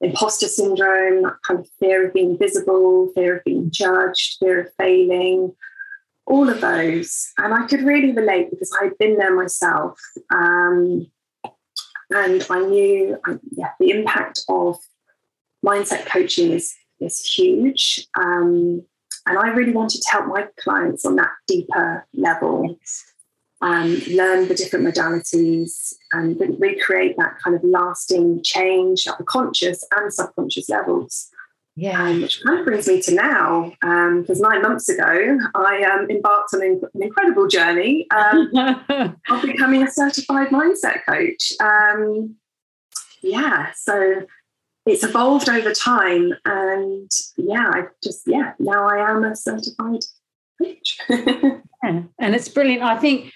imposter 0.00 0.48
syndrome, 0.48 1.22
that 1.22 1.36
kind 1.46 1.60
of 1.60 1.68
fear 1.80 2.06
of 2.06 2.14
being 2.14 2.38
visible, 2.38 3.10
fear 3.14 3.38
of 3.38 3.44
being 3.44 3.70
judged, 3.70 4.36
fear 4.38 4.60
of 4.60 4.68
failing, 4.78 5.54
all 6.26 6.48
of 6.48 6.60
those. 6.60 7.32
And 7.38 7.52
I 7.52 7.66
could 7.66 7.82
really 7.82 8.12
relate 8.12 8.50
because 8.50 8.72
I'd 8.80 8.96
been 8.98 9.16
there 9.16 9.34
myself. 9.34 9.98
Um, 10.30 11.06
and 12.10 12.46
I 12.50 12.60
knew 12.60 13.18
I, 13.26 13.38
yeah, 13.52 13.70
the 13.80 13.90
impact 13.90 14.42
of 14.48 14.78
mindset 15.64 16.06
coaching 16.06 16.52
is, 16.52 16.74
is 17.00 17.24
huge. 17.24 18.06
Um, 18.18 18.84
and 19.26 19.38
I 19.38 19.48
really 19.48 19.72
wanted 19.72 20.02
to 20.02 20.10
help 20.10 20.26
my 20.26 20.48
clients 20.58 21.04
on 21.04 21.16
that 21.16 21.30
deeper 21.46 22.06
level. 22.14 22.78
Um, 23.62 23.96
learn 24.10 24.48
the 24.48 24.54
different 24.54 24.86
modalities 24.86 25.94
and 26.12 26.38
recreate 26.60 27.16
that 27.16 27.38
kind 27.42 27.56
of 27.56 27.64
lasting 27.64 28.42
change 28.42 29.06
at 29.08 29.16
the 29.16 29.24
conscious 29.24 29.82
and 29.96 30.12
subconscious 30.12 30.68
levels. 30.68 31.30
Yeah. 31.76 32.04
Um, 32.04 32.22
which 32.22 32.42
kind 32.44 32.60
of 32.60 32.64
brings 32.64 32.86
me 32.86 33.02
to 33.02 33.14
now, 33.14 33.72
because 33.80 34.40
um, 34.40 34.48
nine 34.50 34.62
months 34.62 34.88
ago, 34.88 35.38
I 35.54 35.82
um, 35.82 36.08
embarked 36.08 36.54
on 36.54 36.62
an, 36.62 36.80
incredible 36.94 37.48
journey 37.48 38.06
um, 38.10 38.50
of 39.30 39.42
becoming 39.42 39.82
a 39.82 39.90
certified 39.90 40.48
mindset 40.48 41.04
coach. 41.04 41.52
Um, 41.60 42.36
yeah, 43.22 43.72
so 43.74 44.22
it's 44.86 45.02
evolved 45.02 45.48
over 45.48 45.72
time. 45.72 46.34
And 46.44 47.10
yeah, 47.36 47.70
I 47.72 47.82
just, 48.02 48.22
yeah, 48.26 48.52
now 48.60 48.86
I 48.86 49.10
am 49.10 49.24
a 49.24 49.34
certified 49.34 50.04
coach. 50.62 50.98
yeah, 51.08 52.02
and 52.18 52.34
it's 52.34 52.48
brilliant. 52.48 52.82
I 52.84 52.98
think 52.98 53.32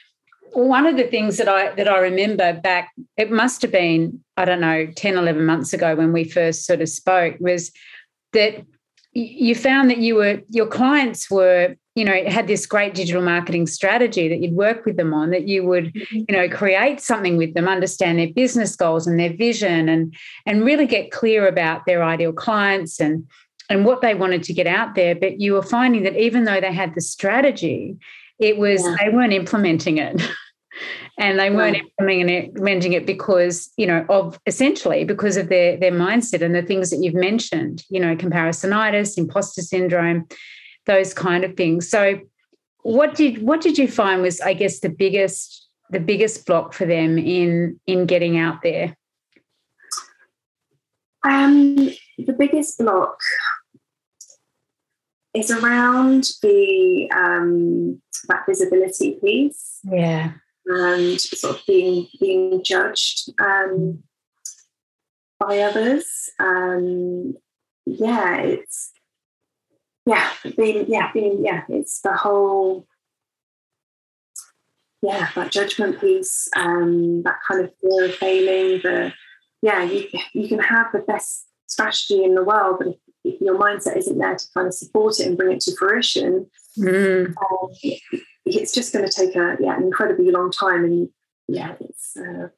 one 0.53 0.87
of 0.87 0.97
the 0.97 1.05
things 1.05 1.39
that 1.39 1.49
I 1.49 1.75
that 1.75 1.89
I 1.89 1.99
remember 1.99 2.53
back, 2.53 2.93
it 3.17 3.31
must 3.31 3.63
have 3.63 3.73
been, 3.73 4.21
I 4.37 4.45
don't 4.45 4.61
know, 4.61 4.87
10, 4.95 5.17
11 5.17 5.45
months 5.45 5.73
ago 5.73 5.97
when 5.97 6.13
we 6.13 6.25
first 6.25 6.65
sort 6.65 6.81
of 6.81 6.89
spoke 6.89 7.37
was 7.41 7.73
that 8.33 8.65
you 9.13 9.55
found 9.55 9.91
that 9.91 9.99
you 9.99 10.15
were 10.15 10.41
your 10.49 10.67
clients 10.67 11.31
were 11.31 11.75
you 11.95 12.05
know 12.05 12.25
had 12.27 12.47
this 12.47 12.67
great 12.67 12.95
digital 12.95 13.23
marketing 13.23 13.67
strategy 13.67 14.29
that 14.29 14.41
you'd 14.41 14.55
work 14.55 14.85
with 14.85 14.97
them 14.97 15.13
on 15.13 15.31
that 15.31 15.49
you 15.49 15.65
would 15.65 15.93
mm-hmm. 15.93 16.17
you 16.17 16.37
know 16.37 16.49
create 16.49 17.01
something 17.01 17.37
with 17.37 17.55
them 17.55 17.67
understand 17.67 18.19
their 18.19 18.33
business 18.33 18.77
goals 18.77 19.07
and 19.07 19.19
their 19.19 19.35
vision 19.35 19.89
and 19.89 20.15
and 20.47 20.65
really 20.65 20.87
get 20.87 21.11
clear 21.11 21.49
about 21.49 21.85
their 21.87 22.05
ideal 22.05 22.33
clients 22.33 23.01
and 23.01 23.27
and 23.71 23.85
what 23.85 24.01
they 24.01 24.15
wanted 24.15 24.43
to 24.43 24.53
get 24.53 24.67
out 24.67 24.95
there 24.95 25.15
but 25.15 25.41
you 25.41 25.55
were 25.55 25.63
finding 25.63 26.05
that 26.05 26.17
even 26.17 26.45
though 26.45 26.61
they 26.61 26.73
had 26.73 26.95
the 26.95 27.01
strategy 27.01 27.97
it 28.39 28.59
was 28.59 28.83
yeah. 28.85 28.97
they 29.01 29.09
weren't 29.09 29.33
implementing 29.33 29.99
it 29.99 30.23
and 31.19 31.39
they 31.39 31.51
weren't 31.51 31.77
implementing 31.77 32.29
it, 32.29 32.45
implementing 32.45 32.93
it 32.93 33.05
because 33.05 33.71
you 33.77 33.87
know 33.87 34.07
of 34.09 34.39
essentially 34.47 35.05
because 35.05 35.37
of 35.37 35.49
their 35.49 35.77
their 35.77 35.93
mindset 35.93 36.43
and 36.43 36.55
the 36.55 36.63
things 36.63 36.91
that 36.91 36.99
you've 37.03 37.15
mentioned 37.15 37.85
you 37.91 38.01
know 38.01 38.15
comparisonitis 38.17 39.19
imposter 39.19 39.63
syndrome 39.63 40.27
those 40.89 41.15
kind 41.15 41.45
of 41.45 41.57
things. 41.57 41.89
So 41.89 42.19
what 42.83 43.15
did 43.15 43.43
what 43.43 43.61
did 43.61 43.79
you 43.79 43.87
find 43.87 44.23
was 44.23 44.41
i 44.41 44.55
guess 44.55 44.81
the 44.81 44.89
biggest 44.89 45.69
the 45.91 46.01
biggest 46.01 46.47
block 46.47 46.73
for 46.73 46.87
them 46.87 47.19
in 47.19 47.79
in 47.87 48.07
getting 48.07 48.39
out 48.39 48.63
there? 48.63 48.97
Um 51.23 51.77
the 52.17 52.35
biggest 52.37 52.79
block 52.79 53.19
is 55.35 55.51
around 55.51 56.31
the 56.43 57.09
um 57.15 58.01
that 58.29 58.45
visibility 58.47 59.19
piece. 59.23 59.79
Yeah 59.85 60.33
and 60.69 61.21
sort 61.21 61.57
of 61.57 61.67
being 61.67 62.09
being 62.21 62.63
judged 62.63 63.31
um, 63.41 64.03
by 65.41 65.61
others. 65.61 66.31
Um, 66.39 67.35
yeah, 67.87 68.41
it's 68.41 68.93
yeah, 70.07 70.31
being 70.57 70.87
yeah, 70.89 71.11
being 71.13 71.45
yeah, 71.45 71.63
it's 71.69 72.01
the 72.01 72.15
whole 72.15 72.87
yeah, 75.03 75.29
that 75.35 75.53
judgment 75.53 76.01
piece, 76.01 76.49
um, 76.57 77.23
that 77.23 77.39
kind 77.47 77.65
of 77.65 77.73
fear 77.81 78.07
of 78.07 78.15
failing, 78.17 78.81
the 78.83 79.13
yeah, 79.63 79.83
you 79.83 80.09
you 80.33 80.49
can 80.49 80.59
have 80.59 80.93
the 80.93 81.01
best 81.01 81.47
strategy 81.67 82.25
in 82.25 82.35
the 82.35 82.45
world, 82.45 82.77
but 82.79 82.89
if, 82.89 82.97
if 83.25 83.41
your 83.41 83.59
mindset 83.59 83.97
isn't 83.97 84.19
there 84.19 84.37
to 84.37 84.47
kind 84.55 84.67
of 84.67 84.75
support 84.75 85.21
it 85.21 85.27
and 85.27 85.37
bring 85.37 85.57
it 85.57 85.61
to 85.61 85.77
fruition, 85.77 86.47
mm. 86.79 87.27
um, 87.27 87.69
it's 88.57 88.73
just 88.73 88.93
going 88.93 89.07
to 89.07 89.13
take 89.13 89.35
a 89.37 89.57
yeah 89.61 89.77
an 89.77 89.83
incredibly 89.83 90.31
long 90.31 90.51
time, 90.51 90.85
and 90.85 91.09
yeah, 91.47 91.75
it's 91.81 92.17
uh, 92.17 92.49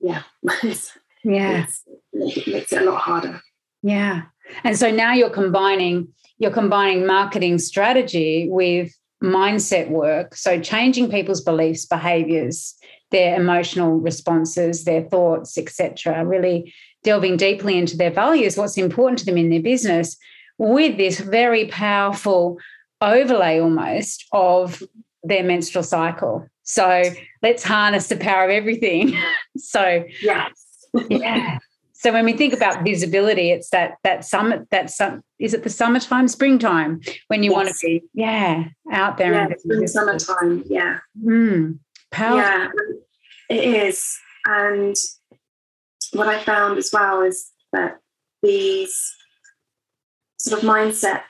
yeah, 0.00 0.22
it's, 0.62 0.92
yeah, 1.24 1.64
it's, 1.64 1.82
it 2.12 2.52
makes 2.52 2.72
it 2.72 2.82
a 2.82 2.84
lot 2.84 3.00
harder. 3.00 3.40
Yeah, 3.82 4.22
and 4.64 4.76
so 4.76 4.90
now 4.90 5.12
you're 5.12 5.30
combining 5.30 6.08
you're 6.38 6.50
combining 6.50 7.06
marketing 7.06 7.58
strategy 7.58 8.48
with 8.50 8.92
mindset 9.22 9.88
work. 9.88 10.34
So 10.34 10.60
changing 10.60 11.10
people's 11.10 11.40
beliefs, 11.40 11.86
behaviors, 11.86 12.74
their 13.12 13.40
emotional 13.40 13.98
responses, 13.98 14.84
their 14.84 15.02
thoughts, 15.02 15.56
etc. 15.56 16.24
Really 16.24 16.74
delving 17.04 17.36
deeply 17.36 17.78
into 17.78 17.96
their 17.96 18.10
values, 18.10 18.56
what's 18.56 18.78
important 18.78 19.18
to 19.20 19.24
them 19.24 19.36
in 19.36 19.50
their 19.50 19.62
business, 19.62 20.16
with 20.58 20.96
this 20.96 21.20
very 21.20 21.66
powerful 21.68 22.58
overlay 23.02 23.60
almost 23.60 24.26
of 24.32 24.82
their 25.22 25.42
menstrual 25.42 25.84
cycle. 25.84 26.48
So 26.62 27.02
let's 27.42 27.62
harness 27.62 28.08
the 28.08 28.16
power 28.16 28.44
of 28.44 28.50
everything. 28.50 29.16
so 29.56 30.04
yes. 30.22 30.52
yeah. 31.08 31.58
So 31.92 32.12
when 32.12 32.24
we 32.24 32.32
think 32.32 32.52
about 32.52 32.84
visibility, 32.84 33.50
it's 33.50 33.70
that 33.70 33.94
that 34.02 34.24
summit 34.24 34.68
that 34.70 34.90
some 34.90 35.22
is 35.38 35.54
it 35.54 35.62
the 35.62 35.70
summertime, 35.70 36.26
springtime 36.28 37.00
when 37.28 37.42
you 37.42 37.50
yes. 37.50 37.56
want 37.56 37.68
to 37.68 37.74
be 37.86 38.02
yeah 38.14 38.64
out 38.90 39.18
there. 39.18 39.32
Yeah, 39.32 39.54
spring 39.56 39.86
summertime. 39.86 40.64
Yeah. 40.66 40.98
Mm, 41.24 41.78
powerful. 42.10 42.40
Yeah, 42.40 42.68
it 43.56 43.64
is. 43.86 44.18
And 44.46 44.96
what 46.12 46.28
I 46.28 46.42
found 46.42 46.78
as 46.78 46.90
well 46.92 47.22
is 47.22 47.50
that 47.72 47.98
these 48.42 49.14
sort 50.38 50.62
of 50.62 50.68
mindset 50.68 51.22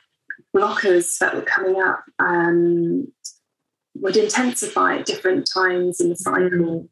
blockers 0.55 1.19
that 1.19 1.35
were 1.35 1.43
coming 1.43 1.81
up 1.81 2.05
um, 2.19 3.09
would 3.95 4.17
intensify 4.17 4.97
at 4.97 5.07
different 5.07 5.49
times 5.53 6.01
in 6.01 6.09
the 6.11 6.17
cycle, 6.17 6.41
mm. 6.43 6.89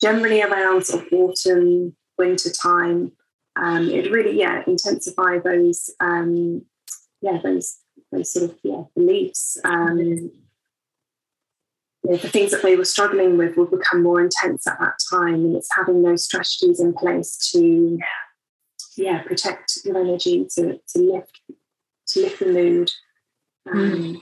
generally 0.00 0.42
around 0.42 0.84
sort 0.86 1.06
of 1.06 1.12
autumn, 1.12 1.96
winter 2.16 2.50
time. 2.50 3.12
Um, 3.56 3.88
it 3.88 4.10
really, 4.10 4.38
yeah, 4.38 4.62
intensify 4.66 5.38
those, 5.38 5.90
um, 6.00 6.62
yeah, 7.20 7.38
those 7.42 7.78
those 8.12 8.32
sort 8.32 8.50
of 8.50 8.58
yeah 8.62 8.82
beliefs. 8.94 9.58
Um, 9.64 9.98
you 9.98 10.32
know, 12.04 12.16
the 12.16 12.28
things 12.28 12.52
that 12.52 12.62
they 12.62 12.76
were 12.76 12.84
struggling 12.84 13.36
with 13.36 13.56
will 13.56 13.66
become 13.66 14.02
more 14.02 14.20
intense 14.20 14.66
at 14.66 14.78
that 14.78 14.98
time, 15.10 15.34
and 15.34 15.56
it's 15.56 15.74
having 15.74 16.02
those 16.02 16.24
strategies 16.24 16.80
in 16.80 16.94
place 16.94 17.36
to, 17.52 17.98
yeah, 18.96 19.22
protect 19.22 19.78
your 19.84 19.98
energy, 19.98 20.46
to 20.54 20.78
to 20.94 20.98
lift 20.98 21.40
lift 22.22 22.40
the 22.40 22.46
mood, 22.46 22.90
um, 23.70 23.78
mm. 23.78 24.20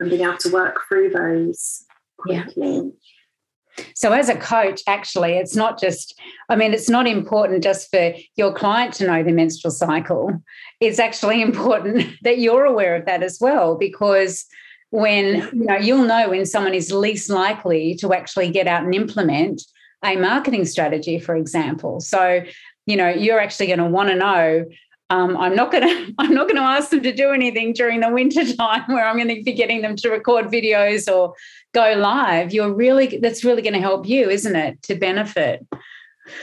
and 0.00 0.10
being 0.10 0.22
able 0.22 0.38
to 0.38 0.52
work 0.52 0.80
through 0.88 1.10
those 1.10 1.84
quickly. 2.18 2.76
Yeah. 2.76 3.84
So, 3.94 4.12
as 4.12 4.28
a 4.28 4.36
coach, 4.36 4.82
actually, 4.86 5.34
it's 5.34 5.56
not 5.56 5.80
just, 5.80 6.18
I 6.48 6.56
mean, 6.56 6.74
it's 6.74 6.90
not 6.90 7.06
important 7.06 7.62
just 7.62 7.88
for 7.90 8.12
your 8.36 8.52
client 8.52 8.94
to 8.94 9.06
know 9.06 9.22
the 9.22 9.32
menstrual 9.32 9.70
cycle. 9.70 10.42
It's 10.80 10.98
actually 10.98 11.42
important 11.50 12.06
that 12.22 12.38
you're 12.38 12.64
aware 12.64 12.96
of 12.96 13.06
that 13.06 13.22
as 13.22 13.38
well, 13.40 13.76
because 13.76 14.44
when, 14.90 15.36
you 15.52 15.64
know, 15.66 15.76
you'll 15.76 16.04
know 16.04 16.30
when 16.30 16.44
someone 16.46 16.74
is 16.74 16.92
least 16.92 17.30
likely 17.30 17.94
to 17.96 18.12
actually 18.12 18.50
get 18.50 18.66
out 18.66 18.82
and 18.82 18.94
implement 18.94 19.62
a 20.04 20.16
marketing 20.16 20.64
strategy, 20.64 21.18
for 21.18 21.36
example. 21.36 22.00
So, 22.00 22.42
you 22.86 22.96
know, 22.96 23.08
you're 23.08 23.40
actually 23.40 23.68
going 23.68 23.78
to 23.78 23.84
want 23.86 24.08
to 24.08 24.16
know 24.16 24.64
um, 25.10 25.36
I'm 25.36 25.54
not 25.54 25.70
going 25.70 25.82
to 26.06 26.14
I'm 26.18 26.34
not 26.34 26.48
going 26.48 26.56
to 26.56 26.62
ask 26.62 26.90
them 26.90 27.02
to 27.02 27.12
do 27.12 27.32
anything 27.32 27.72
during 27.72 28.00
the 28.00 28.10
winter 28.10 28.44
time 28.56 28.84
where 28.86 29.06
I'm 29.06 29.16
going 29.16 29.36
to 29.36 29.42
be 29.42 29.52
getting 29.52 29.82
them 29.82 29.96
to 29.96 30.10
record 30.10 30.46
videos 30.46 31.12
or 31.12 31.34
go 31.74 31.94
live. 31.96 32.54
You're 32.54 32.72
really 32.72 33.18
that's 33.20 33.44
really 33.44 33.62
going 33.62 33.74
to 33.74 33.80
help 33.80 34.06
you, 34.06 34.30
isn't 34.30 34.56
it, 34.56 34.82
to 34.82 34.94
benefit? 34.94 35.66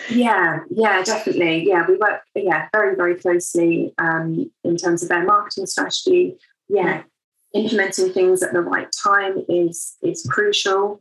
Yeah, 0.09 0.59
yeah, 0.69 1.01
definitely. 1.01 1.65
Yeah, 1.67 1.85
we 1.87 1.95
work 1.95 2.21
yeah 2.35 2.67
very 2.73 2.95
very 2.95 3.15
closely 3.15 3.93
um, 3.97 4.51
in 4.63 4.75
terms 4.75 5.01
of 5.01 5.09
their 5.09 5.23
marketing 5.23 5.65
strategy. 5.65 6.37
Yeah, 6.67 7.03
implementing 7.53 8.11
things 8.11 8.43
at 8.43 8.51
the 8.51 8.61
right 8.61 8.89
time 8.91 9.45
is 9.47 9.95
is 10.01 10.27
crucial, 10.29 10.99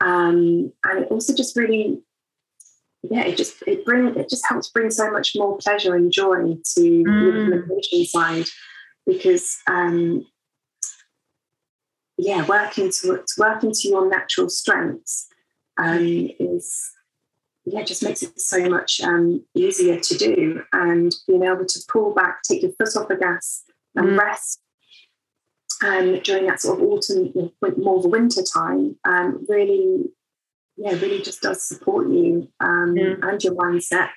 um, 0.00 0.72
and 0.84 1.04
it 1.04 1.10
also 1.10 1.32
just 1.32 1.56
really 1.56 2.00
yeah, 3.10 3.24
it 3.24 3.36
just 3.36 3.62
it 3.66 3.84
bring 3.84 4.16
it 4.16 4.28
just 4.28 4.46
helps 4.46 4.68
bring 4.70 4.90
so 4.90 5.10
much 5.10 5.34
more 5.36 5.56
pleasure 5.58 5.94
and 5.94 6.12
joy 6.12 6.56
to 6.74 6.80
mm. 6.80 7.04
the 7.04 7.40
implementation 7.40 8.04
side 8.06 8.46
because 9.06 9.58
um, 9.68 10.26
yeah, 12.16 12.46
working 12.46 12.90
to, 12.90 13.24
working 13.38 13.72
to 13.72 13.88
your 13.88 14.08
natural 14.08 14.48
strengths 14.48 15.28
um, 15.76 16.30
is 16.38 16.90
yeah, 17.66 17.82
just 17.82 18.02
makes 18.02 18.22
it 18.22 18.38
so 18.38 18.68
much 18.68 19.00
um, 19.00 19.44
easier 19.54 19.98
to 19.98 20.18
do 20.18 20.62
and 20.72 21.14
being 21.26 21.44
able 21.44 21.64
to 21.64 21.80
pull 21.90 22.12
back, 22.12 22.42
take 22.42 22.62
your 22.62 22.72
foot 22.72 22.96
off 22.96 23.08
the 23.08 23.16
gas 23.16 23.64
and 23.94 24.08
mm. 24.08 24.18
rest 24.18 24.60
um, 25.84 26.20
during 26.20 26.46
that 26.46 26.60
sort 26.60 26.78
of 26.78 26.86
autumn, 26.86 27.32
more 27.78 27.96
of 27.96 28.02
the 28.02 28.08
winter 28.08 28.42
time, 28.42 28.96
um, 29.04 29.44
really 29.48 30.04
yeah, 30.76 30.92
really 30.92 31.22
just 31.22 31.42
does 31.42 31.62
support 31.62 32.08
you 32.08 32.48
um, 32.60 32.96
yeah. 32.96 33.14
and 33.22 33.42
your 33.42 33.54
mindset 33.54 34.10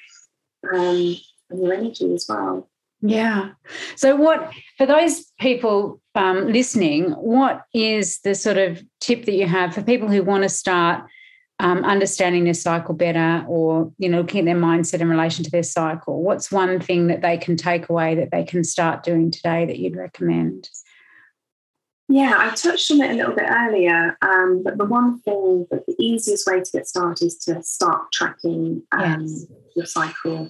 um, 0.74 1.18
and 1.50 1.60
your 1.60 1.74
energy 1.74 2.14
as 2.14 2.26
well. 2.28 2.70
Yeah. 3.02 3.52
So, 3.96 4.16
what 4.16 4.52
for 4.78 4.88
those 4.88 5.26
people 5.40 6.02
um, 6.16 6.52
listening? 6.52 7.12
What 7.12 7.62
is 7.74 8.20
the 8.22 8.34
sort 8.34 8.58
of 8.58 8.82
tip 9.00 9.26
that 9.26 9.36
you 9.36 9.48
have 9.48 9.76
for 9.76 9.84
people 9.84 10.10
who 10.10 10.24
want 10.24 10.44
to 10.44 10.50
start 10.50 11.06
um, 11.60 11.84
understanding 11.84 12.46
their 12.46 12.56
cycle 12.56 12.96
better, 12.96 13.46
or 13.48 13.92
you 14.00 14.10
know, 14.10 14.22
looking 14.22 14.40
at 14.40 14.46
their 14.46 14.62
mindset 14.62 15.02
in 15.02 15.10
relation 15.10 15.44
to 15.44 15.52
their 15.52 15.64
cycle? 15.64 16.24
What's 16.24 16.52
one 16.52 16.80
thing 16.80 17.08
that 17.08 17.22
they 17.22 17.38
can 17.38 17.56
take 17.56 17.88
away 17.90 18.16
that 18.16 18.32
they 18.32 18.44
can 18.44 18.64
start 18.64 19.04
doing 19.04 19.30
today 19.30 19.66
that 19.66 19.78
you'd 19.78 19.96
recommend? 19.96 20.70
Yeah, 22.10 22.36
I 22.38 22.56
touched 22.56 22.90
on 22.92 23.02
it 23.02 23.12
a 23.12 23.14
little 23.16 23.36
bit 23.36 23.50
earlier, 23.50 24.18
um, 24.22 24.64
but 24.64 24.78
the 24.78 24.86
one 24.86 25.20
thing 25.20 25.68
that 25.72 25.86
the 25.86 25.96
easiest 26.00 26.48
way 26.48 26.62
to 26.62 26.72
get 26.72 26.88
started 26.88 27.26
is 27.26 27.38
to 27.40 27.62
start 27.64 28.12
tracking 28.14 28.84
um, 28.94 29.24
yes. 29.24 29.46
your 29.76 29.86
cycle 29.86 30.50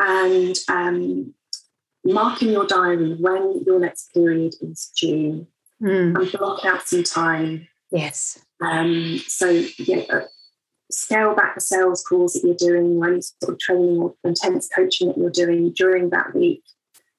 and 0.00 0.56
um, 0.68 1.34
marking 2.04 2.50
your 2.50 2.66
diary 2.66 3.14
when 3.14 3.62
your 3.64 3.78
next 3.78 4.12
period 4.12 4.54
is 4.60 4.90
due 5.00 5.46
mm. 5.80 6.18
and 6.18 6.32
block 6.32 6.64
out 6.64 6.88
some 6.88 7.04
time. 7.04 7.68
Yes. 7.92 8.44
Um, 8.60 9.20
so, 9.26 9.50
yeah, 9.78 10.02
uh, 10.12 10.20
scale 10.90 11.34
back 11.34 11.54
the 11.54 11.60
sales 11.60 12.02
calls 12.02 12.32
that 12.32 12.42
you're 12.44 12.56
doing 12.56 13.00
any 13.04 13.20
sort 13.20 13.54
of 13.54 13.58
training 13.60 13.98
or 13.98 14.14
intense 14.24 14.68
coaching 14.74 15.08
that 15.08 15.18
you're 15.18 15.30
doing 15.30 15.72
during 15.72 16.10
that 16.10 16.34
week. 16.34 16.64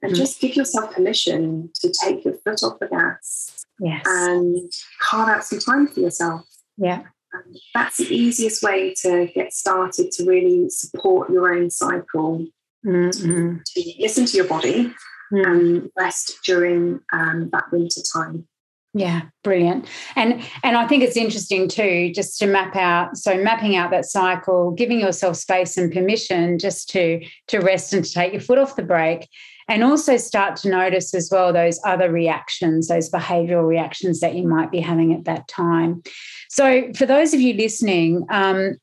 And 0.02 0.14
mm. 0.14 0.16
just 0.16 0.40
give 0.40 0.56
yourself 0.56 0.94
permission 0.94 1.72
to 1.82 1.94
take 2.04 2.24
your 2.24 2.36
foot 2.36 2.64
off 2.64 2.80
the 2.80 2.88
gas 2.88 3.60
Yes. 3.80 4.04
And 4.06 4.72
carve 5.02 5.30
out 5.30 5.46
some 5.46 5.60
time 5.60 5.88
for 5.88 6.00
yourself. 6.02 6.46
Yeah. 6.78 7.04
And 7.32 7.58
that's 7.74 7.98
the 7.98 8.14
easiest 8.14 8.64
way 8.64 8.94
to 9.02 9.28
get 9.34 9.54
started 9.54 10.12
to 10.12 10.26
really 10.26 10.70
support 10.70 11.30
your 11.30 11.54
own 11.54 11.70
cycle. 11.70 12.46
Mm-hmm. 12.86 13.58
To 13.66 13.94
listen 14.00 14.26
to 14.26 14.38
your 14.38 14.48
body 14.48 14.94
mm. 15.34 15.46
and 15.48 15.90
rest 15.98 16.40
during 16.46 17.02
um, 17.12 17.50
that 17.52 17.66
winter 17.72 18.02
time. 18.14 18.48
Yeah, 18.96 19.24
brilliant. 19.44 19.86
And 20.16 20.42
and 20.64 20.76
I 20.76 20.88
think 20.88 21.04
it's 21.04 21.16
interesting 21.16 21.68
too, 21.68 22.12
just 22.16 22.40
to 22.40 22.48
map 22.48 22.76
out. 22.76 23.18
So 23.18 23.38
mapping 23.38 23.76
out 23.76 23.92
that 23.92 24.06
cycle, 24.06 24.72
giving 24.72 25.00
yourself 25.00 25.36
space 25.36 25.78
and 25.78 25.94
permission 25.94 26.58
just 26.58 26.90
to 26.92 27.24
to 27.50 27.60
rest 27.60 27.94
and 27.94 28.04
to 28.04 28.12
take 28.12 28.32
your 28.32 28.42
foot 28.42 28.58
off 28.58 28.76
the 28.76 28.82
brake, 28.82 29.30
and 29.70 29.84
also 29.84 30.18
start 30.18 30.56
to 30.58 30.70
notice 30.70 31.14
as 31.14 31.30
well 31.32 31.54
those 31.54 31.80
other 31.86 32.12
reactions, 32.12 32.88
those 32.88 33.10
behavioral 33.10 33.68
reactions 33.68 34.20
that 34.20 34.36
you 34.36 34.48
might 34.48 34.72
be 34.72 34.80
having 34.80 35.14
at 35.14 35.26
that 35.26 35.48
time. 35.48 36.02
So 36.50 36.92
for 36.94 37.06
those 37.06 37.34
of 37.34 37.40
you 37.40 37.54
listening, 37.54 38.26
um, 38.30 38.78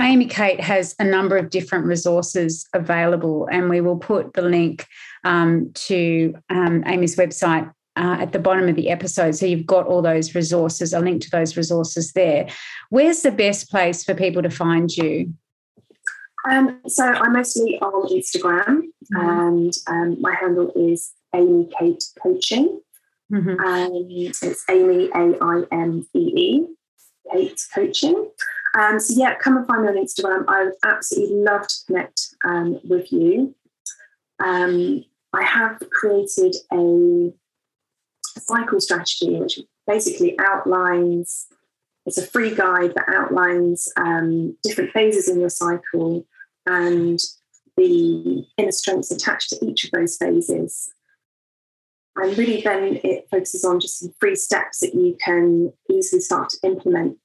Aimee 0.00 0.26
Kate 0.26 0.60
has 0.60 0.96
a 0.98 1.04
number 1.04 1.36
of 1.36 1.50
different 1.50 1.86
resources 1.86 2.66
available, 2.74 3.48
and 3.52 3.70
we 3.70 3.80
will 3.80 3.98
put 3.98 4.32
the 4.32 4.42
link 4.42 4.84
um, 5.22 5.70
to 5.74 6.34
um, 6.50 6.82
Aimee's 6.82 7.14
website 7.14 7.72
uh, 7.96 8.16
at 8.18 8.32
the 8.32 8.40
bottom 8.40 8.68
of 8.68 8.74
the 8.74 8.90
episode. 8.90 9.36
So 9.36 9.46
you've 9.46 9.66
got 9.66 9.86
all 9.86 10.02
those 10.02 10.34
resources, 10.34 10.92
a 10.92 10.98
link 10.98 11.22
to 11.22 11.30
those 11.30 11.56
resources 11.56 12.12
there. 12.12 12.48
Where's 12.90 13.22
the 13.22 13.30
best 13.30 13.70
place 13.70 14.02
for 14.02 14.14
people 14.14 14.42
to 14.42 14.50
find 14.50 14.90
you? 14.90 15.32
Um, 16.48 16.80
so 16.88 17.04
I'm 17.04 17.34
mostly 17.34 17.78
on 17.80 18.08
Instagram, 18.08 18.82
mm-hmm. 19.12 19.16
and 19.16 19.72
um, 19.86 20.20
my 20.20 20.34
handle 20.34 20.72
is 20.74 21.12
Aimee 21.34 21.68
Kate 21.78 22.04
Coaching. 22.22 22.80
Mm-hmm. 23.32 23.64
And 23.64 24.10
it's 24.10 24.64
Aimee 24.68 25.10
A 25.14 25.42
I 25.42 25.62
M 25.72 26.06
E 26.14 26.18
E. 26.18 26.66
Kate 27.32 27.66
Coaching. 27.74 28.30
Um, 28.78 28.98
so 28.98 29.14
yeah, 29.16 29.34
come 29.36 29.56
and 29.56 29.66
find 29.66 29.82
me 29.82 29.88
on 29.88 29.96
Instagram. 29.96 30.44
I 30.48 30.64
would 30.64 30.74
absolutely 30.84 31.36
love 31.36 31.66
to 31.66 31.74
connect 31.86 32.34
um, 32.44 32.80
with 32.84 33.12
you. 33.12 33.54
Um, 34.42 35.04
I 35.32 35.44
have 35.44 35.82
created 35.90 36.56
a, 36.72 37.32
a 38.36 38.40
cycle 38.40 38.80
strategy 38.80 39.34
which 39.36 39.60
basically 39.86 40.38
outlines. 40.38 41.46
It's 42.04 42.18
a 42.18 42.26
free 42.26 42.54
guide 42.54 42.94
that 42.96 43.08
outlines 43.08 43.88
um, 43.96 44.56
different 44.62 44.90
phases 44.90 45.28
in 45.28 45.38
your 45.38 45.50
cycle 45.50 46.26
and 46.66 47.18
the 47.76 48.44
inner 48.56 48.72
strengths 48.72 49.10
attached 49.10 49.50
to 49.50 49.64
each 49.64 49.84
of 49.84 49.90
those 49.92 50.16
phases. 50.16 50.92
And 52.16 52.36
really, 52.36 52.60
then 52.60 53.00
it 53.02 53.26
focuses 53.30 53.64
on 53.64 53.80
just 53.80 53.98
some 54.00 54.12
free 54.20 54.36
steps 54.36 54.80
that 54.80 54.94
you 54.94 55.16
can 55.24 55.72
easily 55.90 56.20
start 56.20 56.50
to 56.50 56.58
implement 56.64 57.16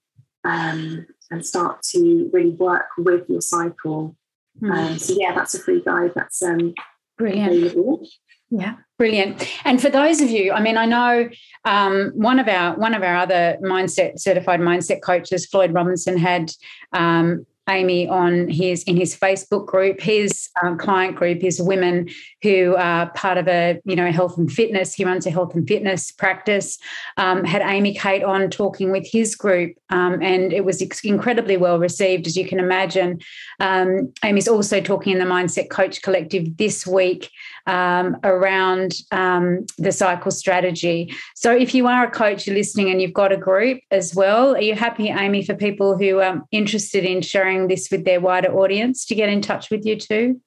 um, 0.45 1.05
and 1.29 1.45
start 1.45 1.83
to 1.91 2.29
really 2.31 2.51
work 2.51 2.87
with 2.97 3.29
your 3.29 3.41
cycle. 3.41 4.15
Mm. 4.61 4.71
Um, 4.71 4.97
so, 4.97 5.15
yeah, 5.17 5.35
that's 5.35 5.53
a 5.55 5.59
free 5.59 5.81
guide 5.81 6.13
that's 6.15 6.41
um, 6.41 6.73
brilliant. 7.17 7.51
Available. 7.51 8.07
Yeah, 8.49 8.75
brilliant. 8.97 9.45
And 9.65 9.81
for 9.81 9.89
those 9.89 10.21
of 10.21 10.29
you, 10.29 10.53
I 10.53 10.61
mean, 10.61 10.77
I 10.77 10.85
know 10.85 11.29
um, 11.65 12.13
one 12.15 12.39
of 12.39 12.47
our 12.47 12.77
one 12.77 12.93
of 12.93 13.03
our 13.03 13.17
other 13.17 13.57
mindset 13.61 14.19
certified 14.19 14.61
mindset 14.61 15.01
coaches, 15.01 15.45
Floyd 15.45 15.73
Robinson, 15.73 16.17
had 16.17 16.51
um, 16.93 17.45
Aimee 17.67 18.07
on 18.07 18.47
his 18.49 18.83
in 18.83 18.95
his 18.95 19.15
Facebook 19.15 19.65
group. 19.65 19.99
His 19.99 20.49
um, 20.63 20.77
client 20.77 21.15
group 21.15 21.43
is 21.43 21.61
women 21.61 22.09
who 22.41 22.75
are 22.77 23.09
part 23.11 23.37
of 23.37 23.47
a 23.47 23.81
you 23.83 23.95
know 23.95 24.11
health 24.11 24.37
and 24.37 24.51
fitness. 24.51 24.93
He 24.93 25.03
runs 25.03 25.25
a 25.25 25.31
health 25.31 25.53
and 25.53 25.67
fitness 25.67 26.11
practice. 26.11 26.77
Um, 27.17 27.43
had 27.43 27.61
Aimee 27.61 27.93
Kate 27.95 28.23
on 28.23 28.49
talking 28.49 28.91
with 28.91 29.05
his 29.05 29.35
group, 29.35 29.75
um, 29.89 30.21
and 30.21 30.53
it 30.53 30.63
was 30.63 30.81
incredibly 31.03 31.57
well 31.57 31.79
received, 31.79 32.27
as 32.27 32.37
you 32.37 32.47
can 32.47 32.59
imagine. 32.59 33.19
Um, 33.59 34.13
Aimee's 34.23 34.47
also 34.47 34.79
talking 34.79 35.13
in 35.13 35.19
the 35.19 35.25
Mindset 35.25 35.69
Coach 35.69 36.01
Collective 36.01 36.55
this 36.57 36.87
week 36.87 37.29
um, 37.65 38.17
around 38.23 38.93
um, 39.11 39.65
the 39.77 39.91
cycle 39.91 40.31
strategy. 40.31 41.13
So 41.35 41.51
if 41.51 41.75
you 41.75 41.87
are 41.87 42.05
a 42.05 42.11
coach, 42.11 42.47
you're 42.47 42.55
listening, 42.55 42.89
and 42.89 43.01
you've 43.01 43.13
got 43.13 43.31
a 43.31 43.37
group 43.37 43.81
as 43.91 44.15
well, 44.15 44.55
are 44.55 44.61
you 44.61 44.75
happy, 44.75 45.09
Aimee, 45.09 45.43
for 45.43 45.55
people 45.55 45.97
who 45.97 46.19
are 46.19 46.41
interested 46.51 47.03
in 47.03 47.21
sharing? 47.21 47.56
Sharing 47.57 47.67
this 47.67 47.89
with 47.91 48.05
their 48.05 48.19
wider 48.19 48.49
audience 48.49 49.05
to 49.05 49.15
get 49.15 49.29
in 49.29 49.41
touch 49.41 49.69
with 49.69 49.85
you 49.85 49.97
too? 49.97 50.41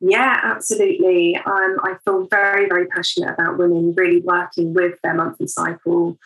Yeah, 0.00 0.40
absolutely. 0.42 1.36
Um, 1.36 1.76
I 1.82 1.96
feel 2.04 2.26
very, 2.28 2.68
very 2.68 2.86
passionate 2.86 3.34
about 3.34 3.58
women 3.58 3.94
really 3.96 4.20
working 4.20 4.72
with 4.72 4.94
their 5.02 5.14
monthly 5.14 5.48
cycle 5.48 6.16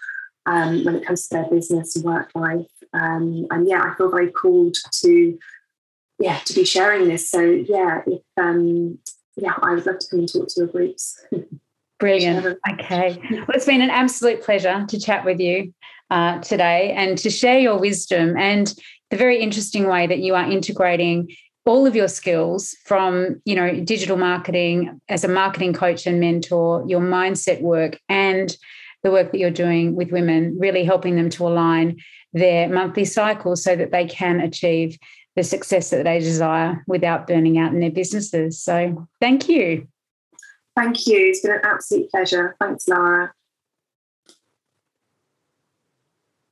um, 0.44 0.84
when 0.84 0.96
it 0.96 1.06
comes 1.06 1.28
to 1.28 1.36
their 1.36 1.50
business 1.50 1.96
and 1.96 2.04
work 2.04 2.30
life. 2.34 2.66
Um, 2.92 3.46
and 3.50 3.66
yeah, 3.66 3.82
I 3.82 3.94
feel 3.96 4.10
very 4.10 4.30
called 4.30 4.76
to 5.00 5.38
yeah 6.18 6.38
to 6.44 6.54
be 6.54 6.64
sharing 6.64 7.08
this. 7.08 7.30
So 7.30 7.40
yeah, 7.40 8.02
if 8.06 8.20
um, 8.36 8.98
yeah, 9.36 9.54
I 9.62 9.74
would 9.74 9.86
love 9.86 9.98
to 10.00 10.06
come 10.10 10.20
and 10.20 10.30
talk 10.30 10.48
to 10.48 10.54
your 10.58 10.66
groups. 10.66 11.18
Brilliant. 11.98 12.58
Okay. 12.72 13.18
Well, 13.30 13.46
it's 13.54 13.64
been 13.64 13.80
an 13.80 13.88
absolute 13.88 14.42
pleasure 14.42 14.84
to 14.86 15.00
chat 15.00 15.24
with 15.24 15.40
you 15.40 15.72
uh, 16.10 16.40
today 16.40 16.92
and 16.92 17.16
to 17.18 17.30
share 17.30 17.60
your 17.60 17.78
wisdom 17.78 18.36
and 18.36 18.74
the 19.12 19.18
very 19.18 19.38
interesting 19.38 19.86
way 19.86 20.06
that 20.06 20.20
you 20.20 20.34
are 20.34 20.50
integrating 20.50 21.30
all 21.66 21.86
of 21.86 21.94
your 21.94 22.08
skills 22.08 22.74
from 22.86 23.40
you 23.44 23.54
know 23.54 23.78
digital 23.84 24.16
marketing 24.16 24.98
as 25.10 25.22
a 25.22 25.28
marketing 25.28 25.74
coach 25.74 26.06
and 26.06 26.18
mentor 26.18 26.82
your 26.88 27.00
mindset 27.00 27.60
work 27.60 28.00
and 28.08 28.56
the 29.02 29.10
work 29.10 29.30
that 29.30 29.38
you're 29.38 29.50
doing 29.50 29.94
with 29.94 30.10
women 30.12 30.56
really 30.58 30.82
helping 30.82 31.14
them 31.14 31.28
to 31.28 31.46
align 31.46 32.00
their 32.32 32.70
monthly 32.70 33.04
cycle 33.04 33.54
so 33.54 33.76
that 33.76 33.92
they 33.92 34.06
can 34.06 34.40
achieve 34.40 34.98
the 35.36 35.44
success 35.44 35.90
that 35.90 36.04
they 36.04 36.18
desire 36.18 36.82
without 36.86 37.26
burning 37.26 37.58
out 37.58 37.72
in 37.74 37.80
their 37.80 37.90
businesses. 37.90 38.62
So 38.62 39.06
thank 39.20 39.46
you. 39.46 39.88
Thank 40.74 41.06
you. 41.06 41.18
It's 41.18 41.40
been 41.42 41.52
an 41.52 41.60
absolute 41.64 42.10
pleasure. 42.10 42.56
Thanks 42.58 42.88
lara 42.88 43.34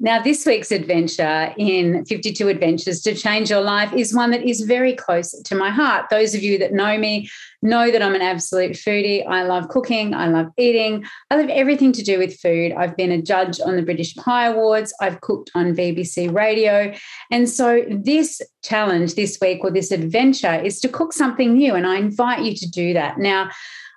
Now, 0.02 0.22
this 0.22 0.46
week's 0.46 0.72
adventure 0.72 1.52
in 1.58 2.06
52 2.06 2.48
Adventures 2.48 3.02
to 3.02 3.14
Change 3.14 3.50
Your 3.50 3.60
Life 3.60 3.92
is 3.92 4.14
one 4.14 4.30
that 4.30 4.42
is 4.42 4.62
very 4.62 4.94
close 4.94 5.32
to 5.42 5.54
my 5.54 5.68
heart. 5.68 6.06
Those 6.08 6.34
of 6.34 6.42
you 6.42 6.56
that 6.56 6.72
know 6.72 6.96
me 6.96 7.28
know 7.60 7.90
that 7.90 8.00
I'm 8.00 8.14
an 8.14 8.22
absolute 8.22 8.72
foodie. 8.72 9.26
I 9.28 9.42
love 9.42 9.68
cooking, 9.68 10.14
I 10.14 10.28
love 10.28 10.46
eating, 10.56 11.04
I 11.30 11.36
love 11.36 11.50
everything 11.50 11.92
to 11.92 12.02
do 12.02 12.18
with 12.18 12.40
food. 12.40 12.72
I've 12.72 12.96
been 12.96 13.12
a 13.12 13.20
judge 13.20 13.60
on 13.60 13.76
the 13.76 13.82
British 13.82 14.16
Pie 14.16 14.46
Awards, 14.46 14.94
I've 15.02 15.20
cooked 15.20 15.50
on 15.54 15.76
BBC 15.76 16.32
Radio. 16.34 16.94
And 17.30 17.46
so, 17.46 17.84
this 17.90 18.40
challenge 18.62 19.16
this 19.16 19.36
week 19.42 19.62
or 19.62 19.70
this 19.70 19.90
adventure 19.90 20.54
is 20.54 20.80
to 20.80 20.88
cook 20.88 21.12
something 21.12 21.52
new. 21.52 21.74
And 21.74 21.86
I 21.86 21.96
invite 21.96 22.42
you 22.42 22.54
to 22.54 22.70
do 22.70 22.94
that. 22.94 23.18
Now, 23.18 23.50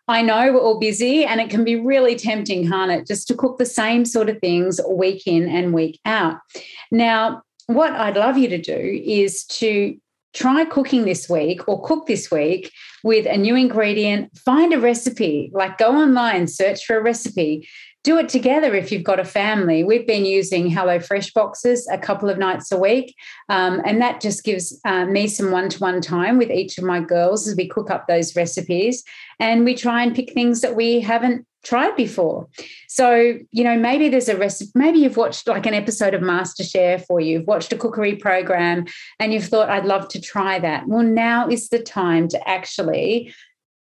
I 0.08 0.22
know 0.22 0.54
we're 0.54 0.60
all 0.60 0.80
busy 0.80 1.24
and 1.24 1.40
it 1.40 1.50
can 1.50 1.64
be 1.64 1.76
really 1.76 2.16
tempting, 2.16 2.68
can't 2.68 2.92
it, 2.92 3.08
just 3.08 3.28
to 3.30 3.36
cook 3.36 3.58
the 3.58 3.66
same 3.66 4.04
sort 4.06 4.30
of 4.30 4.40
things 4.40 4.82
week 4.90 5.26
in 5.26 5.48
and 5.48 5.74
week 5.74 6.00
out. 6.06 6.40
Now, 6.92 7.42
what 7.68 7.94
I'd 7.94 8.18
love 8.18 8.38
you 8.38 8.50
to 8.50 8.58
do 8.58 9.02
is 9.06 9.46
to 9.46 9.98
try 10.34 10.66
cooking 10.66 11.06
this 11.06 11.30
week 11.30 11.68
or 11.68 11.82
cook 11.84 12.08
this 12.08 12.30
week 12.32 12.72
with 13.04 13.26
a 13.28 13.38
new 13.38 13.56
ingredient, 13.56 14.36
find 14.38 14.74
a 14.74 14.80
recipe, 14.80 15.52
like 15.54 15.78
go 15.78 15.96
online, 15.96 16.48
search 16.48 16.84
for 16.86 16.98
a 16.98 17.04
recipe, 17.04 17.68
do 18.04 18.18
it 18.18 18.28
together 18.28 18.76
if 18.76 18.92
you've 18.92 19.04
got 19.04 19.20
a 19.20 19.26
family. 19.26 19.84
We've 19.84 20.06
been 20.06 20.26
using 20.26 20.70
HelloFresh 20.70 21.34
boxes 21.34 21.88
a 21.92 21.98
couple 21.98 22.30
of 22.30 22.38
nights 22.38 22.72
a 22.72 22.78
week, 22.78 23.16
um, 23.50 23.82
and 23.86 24.02
that 24.02 24.20
just 24.20 24.44
gives 24.44 24.80
uh, 24.84 25.06
me 25.06 25.28
some 25.28 25.52
one 25.52 25.70
to 25.70 25.80
one 25.80 26.02
time 26.02 26.38
with 26.38 26.52
each 26.52 26.78
of 26.78 26.84
my 26.84 27.00
girls 27.00 27.48
as 27.48 27.56
we 27.56 27.68
cook 27.68 27.90
up 27.90 28.08
those 28.08 28.36
recipes. 28.36 29.04
And 29.40 29.64
we 29.64 29.74
try 29.74 30.04
and 30.04 30.14
pick 30.14 30.34
things 30.34 30.62
that 30.62 30.76
we 30.76 31.00
haven't 31.00 31.48
tried 31.64 31.96
before. 31.96 32.48
So, 32.90 33.40
you 33.52 33.64
know, 33.64 33.78
maybe 33.78 34.10
there's 34.10 34.30
a 34.30 34.38
recipe, 34.38 34.72
maybe 34.76 35.00
you've 35.00 35.18
watched 35.18 35.48
like 35.48 35.66
an 35.66 35.74
episode 35.74 36.14
of 36.14 36.22
MasterChef 36.22 37.06
or 37.10 37.22
you've 37.22 37.48
watched 37.48 37.72
a 37.72 37.78
cookery 37.78 38.16
program 38.16 38.86
and 39.20 39.34
you've 39.34 39.46
thought, 39.46 39.70
I'd 39.70 39.86
love 39.86 40.10
to 40.10 40.22
try 40.22 40.60
that. 40.60 40.88
Well, 40.88 41.04
now 41.04 41.48
is 41.48 41.70
the 41.70 41.80
time 41.82 42.28
to 42.30 42.50
actually 42.50 43.34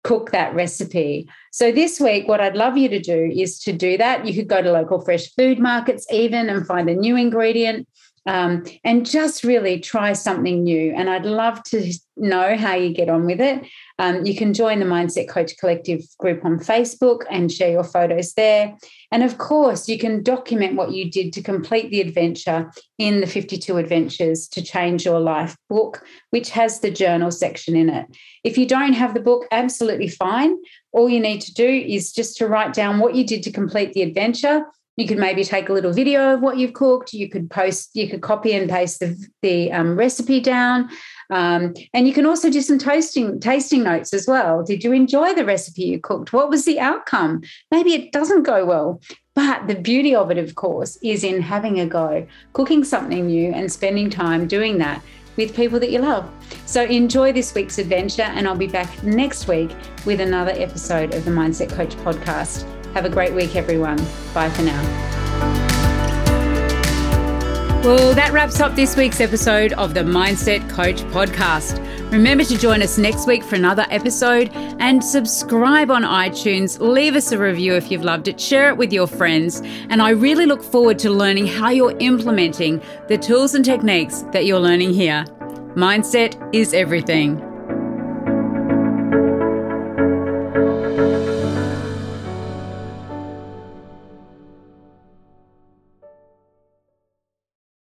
cook 0.05 0.33
that 0.33 0.55
recipe. 0.55 1.29
So 1.53 1.71
this 1.71 2.01
week, 2.01 2.27
what 2.27 2.41
I'd 2.41 2.57
love 2.57 2.77
you 2.77 2.89
to 2.89 2.99
do 2.99 3.31
is 3.33 3.61
to 3.61 3.73
do 3.73 3.97
that. 3.99 4.27
You 4.27 4.35
could 4.35 4.49
go 4.49 4.61
to 4.61 4.73
local 4.73 5.01
fresh 5.01 5.33
food 5.35 5.59
markets 5.59 6.07
even 6.11 6.49
and 6.49 6.67
find 6.67 6.89
a 6.91 6.95
new 6.95 7.17
ingredient 7.17 7.87
um, 8.27 8.65
and 8.85 9.05
just 9.05 9.43
really 9.43 9.81
try 9.81 10.13
something 10.13 10.63
new. 10.63 10.93
And 10.93 11.11
I'd 11.11 11.27
love 11.27 11.63
to 11.65 11.93
know 12.17 12.57
how 12.57 12.75
you 12.75 12.95
get 12.95 13.09
on 13.09 13.27
with 13.27 13.41
it. 13.41 13.65
Um, 13.99 14.25
you 14.25 14.37
can 14.37 14.55
join 14.55 14.79
the 14.79 14.87
Mindset 14.87 15.29
Coach 15.29 15.57
Collective 15.59 16.03
group 16.19 16.45
on 16.45 16.59
Facebook 16.59 17.23
and 17.31 17.51
share 17.51 17.71
your 17.71 17.85
photos 17.85 18.35
there. 18.35 18.77
And 19.11 19.23
of 19.23 19.39
course, 19.39 19.89
you 19.89 19.99
can 19.99 20.23
document 20.23 20.77
what 20.77 20.93
you 20.93 21.11
did 21.11 21.33
to 21.33 21.43
complete 21.43 21.91
the 21.91 22.01
adventure 22.01 22.71
in 22.99 23.21
the 23.21 23.27
52 23.27 23.77
Adventures 23.77 24.47
to 24.49 24.63
Change 24.63 25.05
Your 25.05 25.21
Life 25.21 25.57
book, 25.69 26.05
which 26.31 26.51
has 26.51 26.81
the 26.81 26.91
journal 26.91 27.31
section 27.31 27.75
in 27.75 27.89
it. 27.89 28.07
If 28.45 28.57
you 28.57 28.67
don't 28.67 28.93
have 28.93 29.15
the 29.15 29.21
book, 29.21 29.47
absolutely 29.51 30.09
fine. 30.09 30.57
All 30.93 31.09
you 31.09 31.21
need 31.21 31.41
to 31.43 31.55
do 31.55 31.69
is 31.69 32.13
just 32.13 32.37
to 32.37 32.47
write 32.47 32.73
down 32.73 32.99
what 32.99 33.15
you 33.15 33.27
did 33.27 33.43
to 33.45 33.51
complete 33.51 33.93
the 33.95 34.03
adventure 34.03 34.65
you 34.97 35.07
could 35.07 35.19
maybe 35.19 35.45
take 35.45 35.69
a 35.69 35.73
little 35.73 35.93
video 35.93 36.35
of 36.35 36.41
what 36.41 36.59
you've 36.59 36.75
cooked. 36.75 37.13
You 37.13 37.29
could 37.29 37.51
post, 37.51 37.91
you 37.95 38.09
could 38.09 38.21
copy 38.21 38.53
and 38.53 38.69
paste 38.69 39.01
the, 39.01 39.17
the 39.41 39.73
um, 39.73 39.97
recipe 39.97 40.41
down. 40.41 40.91
Um, 41.31 41.75
and 41.95 42.07
you 42.07 42.13
can 42.13 42.27
also 42.27 42.51
do 42.51 42.61
some 42.61 42.79
toasting, 42.79 43.41
tasting 43.41 43.83
notes 43.83 44.13
as 44.13 44.27
well. 44.27 44.63
Did 44.63 44.85
you 44.85 44.93
enjoy 44.93 45.35
the 45.35 45.47
recipe 45.47 45.85
you 45.85 46.01
cooked? 46.01 46.33
What 46.33 46.51
was 46.51 46.67
the 46.67 46.79
outcome? 46.79 47.43
Maybe 47.71 47.95
it 47.95 48.13
doesn't 48.13 48.43
go 48.43 48.67
well. 48.67 49.01
But 49.35 49.67
the 49.67 49.77
beauty 49.77 50.15
of 50.15 50.31
it, 50.31 50.37
of 50.37 50.57
course, 50.57 50.99
is 51.03 51.25
in 51.25 51.41
having 51.41 51.81
a 51.81 51.87
go, 51.87 52.27
cooking 52.53 52.85
something 52.85 53.27
new 53.27 53.51
and 53.51 53.73
spending 53.73 54.11
time 54.11 54.47
doing 54.47 54.77
that 54.79 55.03
with 55.37 55.57
people 55.57 55.81
that 55.81 55.91
you 55.91 56.01
love. 56.01 56.31
So 56.67 56.85
enjoy 56.85 57.33
this 57.33 57.55
week's 57.55 57.79
adventure, 57.79 58.23
and 58.23 58.47
I'll 58.47 58.55
be 58.55 58.67
back 58.67 59.03
next 59.03 59.49
week 59.49 59.75
with 60.05 60.21
another 60.21 60.53
episode 60.53 61.15
of 61.15 61.25
the 61.25 61.31
Mindset 61.31 61.71
Coach 61.71 61.97
podcast. 61.97 62.82
Have 62.95 63.05
a 63.05 63.11
great 63.11 63.33
week, 63.33 63.57
everyone. 63.57 63.97
Bye 64.35 64.51
for 64.51 64.63
now. 64.63 64.83
Well, 67.83 68.15
that 68.15 68.33
wraps 68.33 68.61
up 68.61 68.77
this 68.77 68.97
week's 68.97 69.21
episode 69.21 69.73
of 69.73 69.93
the 69.93 70.03
Mindset 70.03 70.71
Coach 70.71 71.03
podcast. 71.05 71.81
Remember 72.13 72.45
to 72.45 72.57
join 72.57 72.81
us 72.81 72.97
next 72.97 73.27
week 73.27 73.43
for 73.43 73.57
another 73.57 73.87
episode 73.91 74.51
and 74.55 75.03
subscribe 75.03 75.91
on 75.91 76.03
iTunes. 76.03 76.79
Leave 76.79 77.17
us 77.17 77.33
a 77.33 77.39
review 77.39 77.75
if 77.75 77.91
you've 77.91 78.05
loved 78.05 78.29
it, 78.29 78.41
share 78.41 78.69
it 78.69 78.77
with 78.77 78.93
your 78.93 79.09
friends. 79.09 79.63
And 79.89 80.01
I 80.01 80.11
really 80.11 80.47
look 80.47 80.63
forward 80.63 80.99
to 81.01 81.11
learning 81.11 81.49
how 81.49 81.71
you're 81.71 81.97
implementing 81.99 82.81
the 83.09 83.19
tools 83.19 83.55
and 83.55 83.65
techniques 83.65 84.23
that 84.33 84.45
you're 84.45 84.61
learning 84.61 84.93
here. 84.93 85.25
Mindset 85.75 86.37
is 86.55 86.75
everything. 86.75 87.52